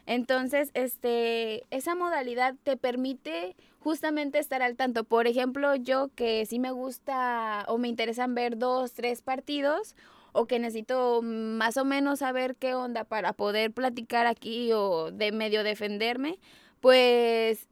[0.07, 5.05] Entonces, este, esa modalidad te permite justamente estar al tanto.
[5.05, 9.95] Por ejemplo, yo que sí me gusta o me interesan ver dos, tres partidos
[10.33, 15.31] o que necesito más o menos saber qué onda para poder platicar aquí o de
[15.31, 16.39] medio defenderme,
[16.81, 17.68] pues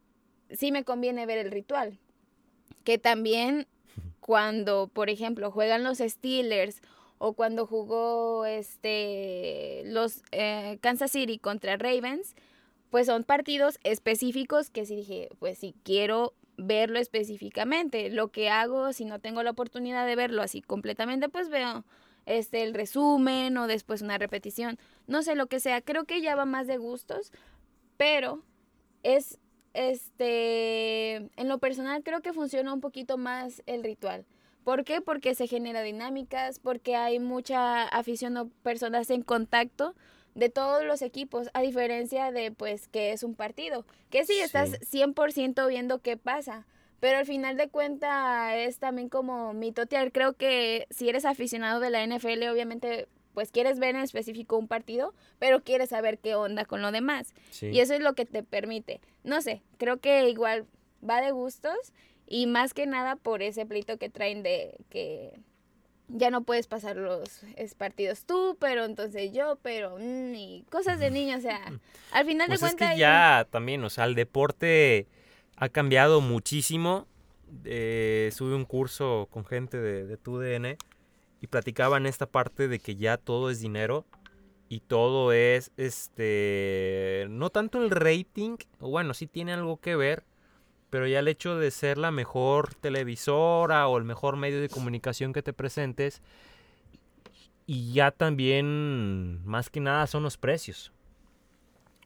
[0.51, 1.99] sí me conviene ver el ritual.
[2.83, 3.67] Que también
[4.19, 6.81] cuando, por ejemplo, juegan los Steelers
[7.17, 12.35] o cuando jugó este los eh, Kansas City contra Ravens,
[12.89, 18.93] pues son partidos específicos que sí dije, pues si quiero verlo específicamente, lo que hago
[18.93, 21.85] si no tengo la oportunidad de verlo así completamente, pues veo
[22.25, 26.35] este el resumen o después una repetición, no sé lo que sea, creo que ya
[26.35, 27.31] va más de gustos,
[27.95, 28.43] pero
[29.15, 29.39] es
[29.73, 34.25] este en lo personal creo que funciona un poquito más el ritual.
[34.63, 34.99] ¿Por qué?
[34.99, 39.95] Porque se genera dinámicas, porque hay mucha afición o personas en contacto
[40.35, 44.71] de todos los equipos, a diferencia de pues que es un partido, que sí, estás
[44.81, 44.99] Sí.
[44.99, 46.67] 100% viendo qué pasa,
[46.99, 50.11] pero al final de cuentas es también como mitotear.
[50.11, 53.07] Creo que si eres aficionado de la NFL, obviamente
[53.37, 57.35] pues quieres ver en específico un partido, pero quieres saber qué onda con lo demás.
[57.51, 57.67] Sí.
[57.67, 58.99] Y eso es lo que te permite.
[59.23, 60.65] No sé, creo que igual
[61.07, 61.77] va de gustos
[62.25, 65.39] y más que nada por ese pleito que traen de que
[66.07, 70.99] ya no puedes pasar los es, partidos tú, pero entonces yo, pero mm, y cosas
[70.99, 71.61] de niños, o sea,
[72.13, 75.05] al final Pues de es cuentas que ya también, o sea, el deporte
[75.57, 77.05] ha cambiado muchísimo.
[77.65, 80.75] Eh, sube un curso con gente de, de TUDN
[81.41, 84.05] y platicaban esta parte de que ya todo es dinero
[84.69, 90.25] y todo es, este, no tanto el rating, o bueno, sí tiene algo que ver,
[90.89, 95.31] pero ya el hecho de ser la mejor televisora o el mejor medio de comunicación
[95.31, 96.21] que te presentes,
[97.65, 100.93] y ya también, más que nada, son los precios.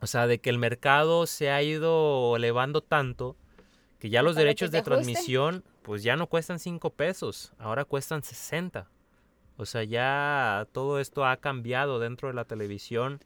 [0.01, 3.37] O sea, de que el mercado se ha ido elevando tanto
[3.99, 8.23] que ya los Para derechos de transmisión pues ya no cuestan 5 pesos, ahora cuestan
[8.23, 8.89] 60.
[9.61, 13.19] O sea, ya todo esto ha cambiado dentro de la televisión.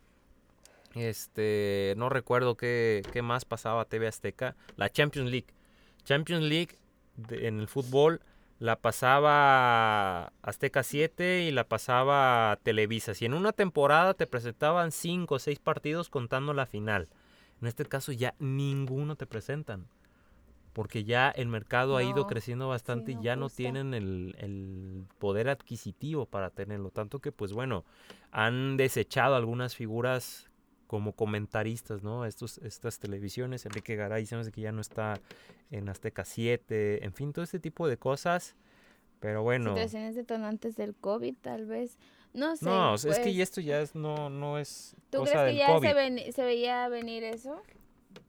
[0.94, 4.58] Este, no recuerdo qué, qué más pasaba TV Azteca.
[4.76, 5.48] La Champions League.
[6.04, 6.78] Champions League
[7.30, 8.20] en el fútbol
[8.60, 13.14] la pasaba Azteca 7 y la pasaba Televisa.
[13.14, 17.08] Si en una temporada te presentaban 5 o 6 partidos contando la final.
[17.62, 19.88] En este caso ya ninguno te presentan.
[20.76, 25.06] Porque ya el mercado ha ido creciendo bastante y no ya no tienen el, el
[25.20, 26.92] poder adquisitivo para tenerlo.
[26.92, 27.86] Tanto que, pues bueno,
[28.32, 30.50] han desechado algunas figuras
[30.88, 32.26] como comentaristas, ¿no?
[32.26, 33.66] Estos, estas televisiones.
[33.66, 35.22] Enrique Garay, sabemos que ya no está
[35.72, 37.06] en Azteca 7.
[37.06, 38.58] En fin, todo este tipo de cosas.
[39.22, 39.70] Pero bueno.
[39.70, 41.98] situaciones detonantes del COVID, tal vez.
[42.34, 42.66] No sé.
[42.66, 45.58] No, es que pues, esto ya es, no, no es ¿Tú cosa crees que del
[45.58, 45.88] ya COVID.
[45.88, 47.64] se, ven- se veía venir eso?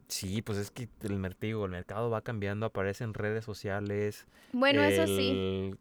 [0.08, 4.26] Sí, pues es que el, mer- te digo, el mercado va cambiando, aparecen redes sociales.
[4.52, 5.74] Bueno, eso sí.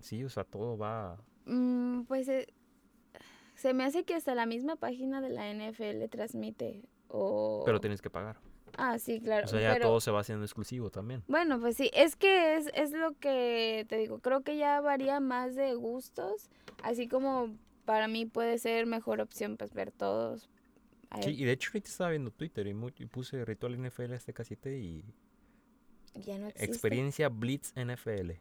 [0.00, 1.18] Sí, o sea, todo va...
[1.46, 2.46] Mm, pues eh,
[3.54, 6.82] se me hace que hasta la misma página de la NFL transmite.
[7.08, 7.62] O...
[7.64, 8.38] Pero tienes que pagar.
[8.76, 9.46] Ah, sí, claro.
[9.46, 9.86] O sea, ya pero...
[9.86, 11.22] todo se va haciendo exclusivo también.
[11.26, 15.20] Bueno, pues sí, es que es, es lo que te digo, creo que ya varía
[15.20, 16.50] más de gustos,
[16.82, 20.50] así como para mí puede ser mejor opción pues ver todos.
[21.22, 22.74] Sí, y de hecho ahorita estaba viendo Twitter y,
[23.06, 25.04] puse Ritual NFL Azteca 7 y
[26.14, 26.64] ya no existe.
[26.64, 28.32] Experiencia Blitz NFL.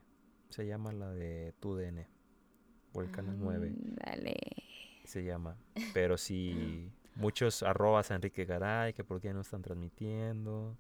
[0.49, 2.05] Se llama la de TUDN.
[2.91, 4.37] Por el canal 9 Dale.
[5.03, 5.57] se llama.
[5.93, 10.77] Pero sí, muchos arrobas a Enrique Garay, que por qué no están transmitiendo.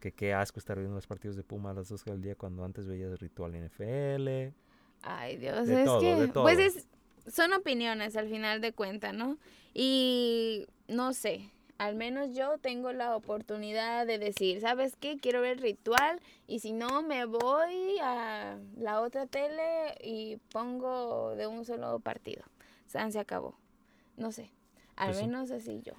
[0.00, 2.64] Que qué asco estar viendo los partidos de Puma a las 2 del día cuando
[2.64, 4.54] antes veías Ritual NFL.
[5.02, 6.86] Ay, Dios, De es todo, que pues es
[7.28, 9.38] son opiniones al final de cuentas, ¿no?
[9.74, 15.18] Y no sé, al menos yo tengo la oportunidad de decir, ¿sabes qué?
[15.18, 21.46] Quiero ver ritual y si no me voy a la otra tele y pongo de
[21.46, 22.42] un solo partido.
[22.86, 23.58] San se acabó.
[24.16, 24.50] No sé,
[24.96, 25.24] al Pues sí.
[25.26, 25.92] menos así yo.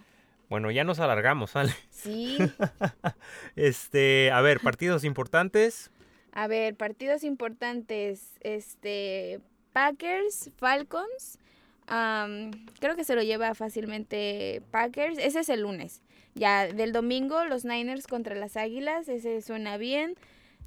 [0.49, 1.73] Bueno, ya nos alargamos, ¿sale?
[1.91, 2.37] Sí,
[3.55, 5.91] Este, a ver, partidos importantes.
[6.31, 9.41] a ver, partidos importantes, este,
[9.77, 11.37] Packers, Falcons,
[11.85, 16.01] creo que se lo lleva fácilmente Packers, ese es el lunes.
[16.33, 20.15] Ya del domingo, los Niners contra las Águilas, ese suena bien.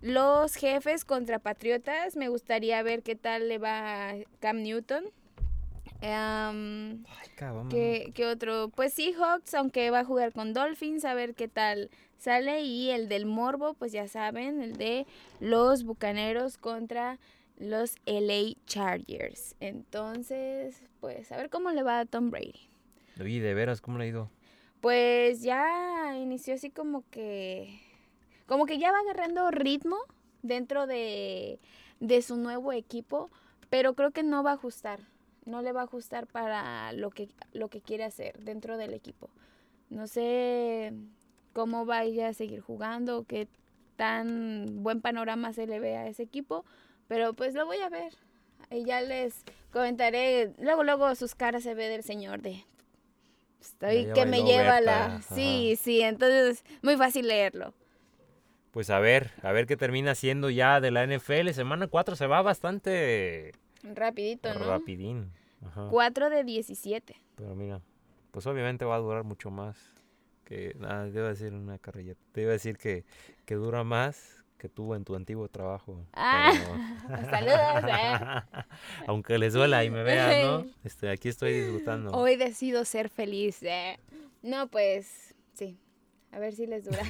[0.01, 5.03] Los jefes contra Patriotas, me gustaría ver qué tal le va a Cam Newton.
[6.03, 7.69] Am, Ay, cabrón.
[7.69, 8.69] ¿Qué, qué otro?
[8.69, 12.63] Pues Seahawks, aunque va a jugar con Dolphins, a ver qué tal sale.
[12.63, 15.05] Y el del Morbo, pues ya saben, el de
[15.41, 17.19] los Bucaneros contra
[17.61, 19.55] los LA Chargers.
[19.61, 22.69] Entonces, pues a ver cómo le va a Tom Brady.
[23.17, 24.31] De veras, ¿cómo le ha ido?
[24.81, 27.79] Pues ya inició así como que...
[28.47, 29.97] Como que ya va agarrando ritmo
[30.43, 31.61] dentro de,
[32.01, 33.31] de su nuevo equipo,
[33.69, 35.01] pero creo que no va a ajustar.
[35.45, 39.31] No le va a ajustar para lo que, lo que quiere hacer dentro del equipo.
[39.91, 40.95] No sé
[41.53, 43.49] cómo vaya a seguir jugando, qué
[43.97, 46.65] tan buen panorama se le ve a ese equipo,
[47.11, 48.13] pero pues lo voy a ver.
[48.71, 52.65] Y ya les comentaré, luego, luego sus caras se ve del señor de...
[53.61, 55.05] Estoy Ya que me lleva Berta, la...
[55.17, 55.35] ajá.
[55.35, 57.75] Sí, sí, entonces muy fácil leerlo.
[58.71, 61.51] Pues a ver, a ver qué termina siendo ya de la NFL.
[61.51, 63.51] Semana 4 se va bastante
[63.83, 64.67] Rapidito, ¿no?
[64.67, 65.33] rapidín.
[65.67, 65.89] Ajá.
[65.91, 67.21] 4 de 17.
[67.35, 67.81] Pero mira,
[68.31, 69.77] pues obviamente va a durar mucho más.
[70.45, 72.15] Que nada, te iba a decir una carrilla.
[72.31, 73.05] Te iba a decir que,
[73.47, 76.07] que dura más que tú en tu antiguo trabajo.
[76.13, 76.53] Ah,
[77.09, 78.63] pero- saludos, eh.
[79.09, 80.67] Aunque les duela y me vean, ¿no?
[80.85, 82.13] Este, aquí estoy disfrutando.
[82.13, 83.59] Hoy decido ser feliz.
[83.63, 83.99] eh.
[84.43, 85.79] No, pues sí.
[86.33, 87.03] A ver si les dura.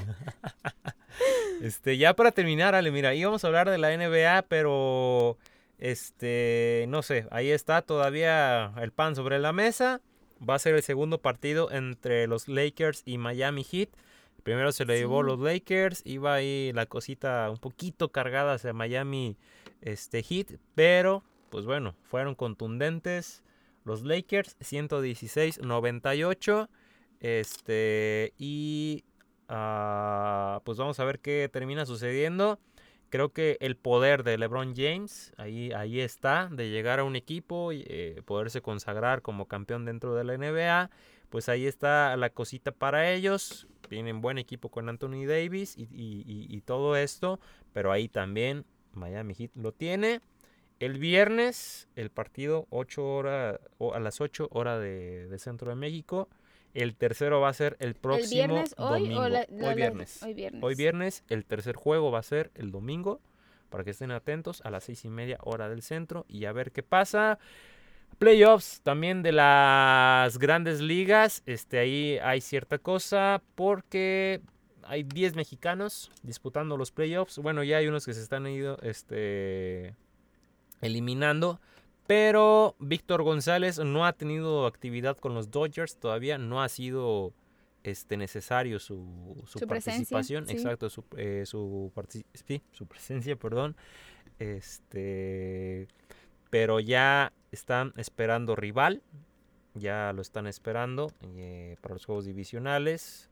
[1.61, 5.37] Este, ya para terminar, Ale, mira, íbamos a hablar de la NBA, pero
[5.79, 10.01] este, no sé, ahí está todavía el pan sobre la mesa.
[10.49, 13.91] Va a ser el segundo partido entre los Lakers y Miami Heat.
[14.43, 15.27] Primero se lo llevó Sí.
[15.29, 19.37] los Lakers, iba ahí la cosita un poquito cargada hacia Miami
[19.83, 23.43] este, Heat, pero pues bueno, fueron contundentes
[23.85, 26.69] los Lakers, 116-98.
[27.21, 29.05] Este, y
[29.49, 32.59] ah, pues vamos a ver qué termina sucediendo.
[33.11, 37.73] Creo que el poder de LeBron James ahí, ahí está, de llegar a un equipo
[37.73, 40.91] y eh, poderse consagrar como campeón dentro de la NBA.
[41.29, 43.67] Pues ahí está la cosita para ellos.
[43.91, 47.41] Tienen buen equipo con Anthony Davis y, y- y- y todo esto.
[47.73, 50.21] Pero ahí también Miami Heat lo tiene.
[50.79, 55.77] El viernes, el partido 8 horas, o a las 8 horas de, de Centro de
[55.77, 56.29] México.
[56.73, 59.21] El tercero va a ser el próximo ¿El viernes hoy domingo.
[59.23, 60.23] o la- hoy la- viernes.
[60.23, 60.63] Hoy viernes.
[60.63, 63.21] Hoy viernes, el tercer juego va a ser el domingo.
[63.71, 66.71] Para que estén atentos a las seis y media hora del centro y a ver
[66.73, 67.39] qué pasa.
[68.19, 71.43] Playoffs también de las grandes ligas.
[71.47, 74.41] Este, ahí hay cierta cosa porque
[74.83, 77.39] hay 10 mexicanos disputando los playoffs.
[77.39, 79.95] Bueno, ya hay unos que se están ido este,
[80.81, 81.61] eliminando.
[82.07, 85.97] Pero Víctor González no ha tenido actividad con los Dodgers.
[85.97, 87.33] Todavía no ha sido
[87.85, 90.47] este, necesario su, su Su presencia, participación.
[90.47, 90.53] sí.
[90.55, 91.93] Exacto, su, eh, su,
[92.35, 93.77] sí, su presencia, perdón.
[94.41, 95.87] Este,
[96.51, 99.03] pero ya están esperando rival.
[99.75, 103.29] Ya lo están esperando eh, para los juegos divisionales.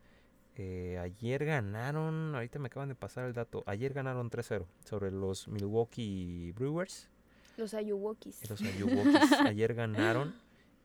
[0.57, 3.62] Eh, ayer ganaron, ahorita me acaban de pasar el dato.
[3.66, 7.09] Ayer ganaron 3-0 sobre los Milwaukee Brewers.
[7.57, 8.49] Los Ayuwokis.
[8.51, 10.33] Los Milwaukees ayer ganaron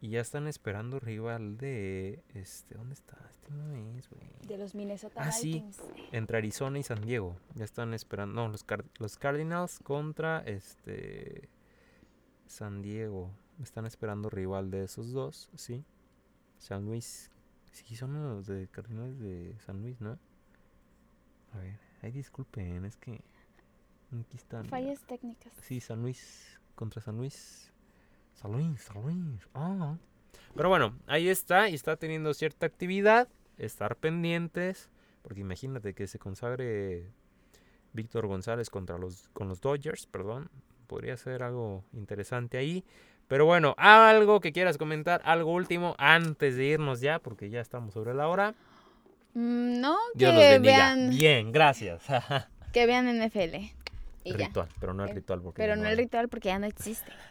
[0.01, 3.15] y ya están esperando rival de este, ¿dónde está?
[3.29, 4.21] Este no es, güey.
[4.47, 5.63] De los Minnesota Ah, sí.
[6.11, 7.35] Entre Arizona y San Diego.
[7.55, 8.33] Ya están esperando.
[8.41, 11.47] No, los, Car- los Cardinals contra este
[12.53, 13.31] San Diego.
[13.61, 15.83] Están esperando rival de esos dos, sí.
[16.59, 17.31] San Luis.
[17.71, 20.19] Sí, son los de Cardinals de San Luis, ¿no?
[21.53, 23.21] A ver, ay, disculpen, es que
[24.19, 24.65] aquí están.
[24.65, 25.51] Fallas técnicas.
[25.63, 27.71] Sí, San Luis contra San Luis.
[28.35, 29.47] San Luis, San Luis.
[29.55, 29.97] Ah.
[30.55, 33.27] Pero bueno, ahí está y está teniendo cierta actividad.
[33.57, 34.91] Estar pendientes.
[35.23, 37.09] Porque imagínate que se consagre
[37.93, 40.51] Víctor González contra los, con los Dodgers, perdón.
[40.87, 42.83] Podría ser algo interesante ahí.
[43.27, 47.93] Pero bueno, algo que quieras comentar, algo último antes de irnos ya, porque ya estamos
[47.93, 48.53] sobre la hora.
[49.33, 50.95] Mm, No, Dios que los bendiga.
[50.95, 52.03] vean, Bien, gracias.
[52.73, 53.55] que vean NFL.
[54.25, 54.47] Y ya.
[54.47, 56.65] ritual, pero no el Eh, ritual porque Pero ya no el ritual porque ya no
[56.67, 57.11] existe.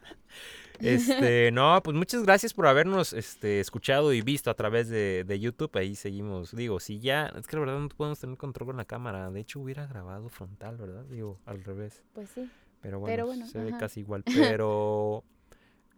[0.80, 5.38] Este, no, pues muchas gracias por habernos este, escuchado y visto a través de, de
[5.38, 5.70] YouTube.
[5.76, 6.56] Ahí seguimos.
[6.56, 9.30] Digo, si ya, es que la verdad no podemos tener control con la cámara.
[9.30, 11.04] De hecho, hubiera grabado frontal, ¿verdad?
[11.04, 12.02] Digo, al revés.
[12.14, 12.50] Pues sí.
[12.82, 13.78] Pero bueno, Pero bueno, se ve ajá.
[13.78, 14.24] casi igual.
[14.24, 15.24] Pero,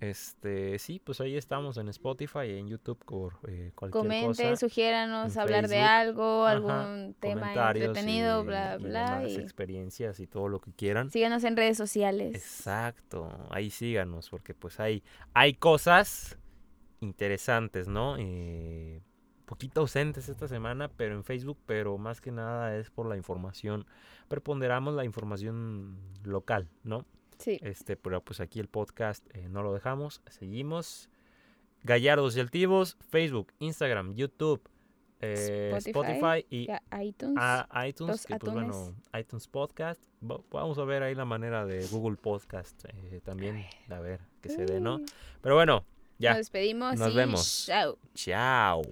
[0.00, 4.56] este, sí, pues ahí estamos en Spotify y en YouTube por eh, cualquier Comente, cosa.
[4.56, 9.04] sugiéranos hablar de algo, Ajá, algún tema comentarios entretenido, y- bla, y bla.
[9.06, 11.10] demás Y experiencias y todo lo que quieran.
[11.10, 12.34] síganos en redes sociales.
[12.36, 16.36] Exacto, ahí síganos, porque pues hay, hay cosas
[17.00, 18.16] interesantes, ¿no?
[18.18, 19.00] Eh,
[19.54, 23.86] poquito ausentes esta semana, pero en Facebook, pero más que nada es por la información,
[24.28, 27.04] preponderamos la información local, ¿no?
[27.38, 27.58] Sí.
[27.62, 31.08] Este, pero pues aquí el podcast eh, no lo dejamos, seguimos.
[31.84, 34.60] Gallardos y Altivos, Facebook, Instagram, YouTube,
[35.20, 36.68] eh, Spotify, Spotify y
[37.06, 37.36] iTunes.
[37.38, 40.02] a iTunes, Los que pues bueno, iTunes Podcast.
[40.22, 44.48] Va- Vamos a ver ahí la manera de Google Podcast eh, también, a ver que
[44.48, 44.98] se dé, ¿no?
[45.42, 47.64] Pero bueno, Nos ya, despedimos Nos y vemos.
[47.66, 47.98] chao.
[48.14, 48.82] chao.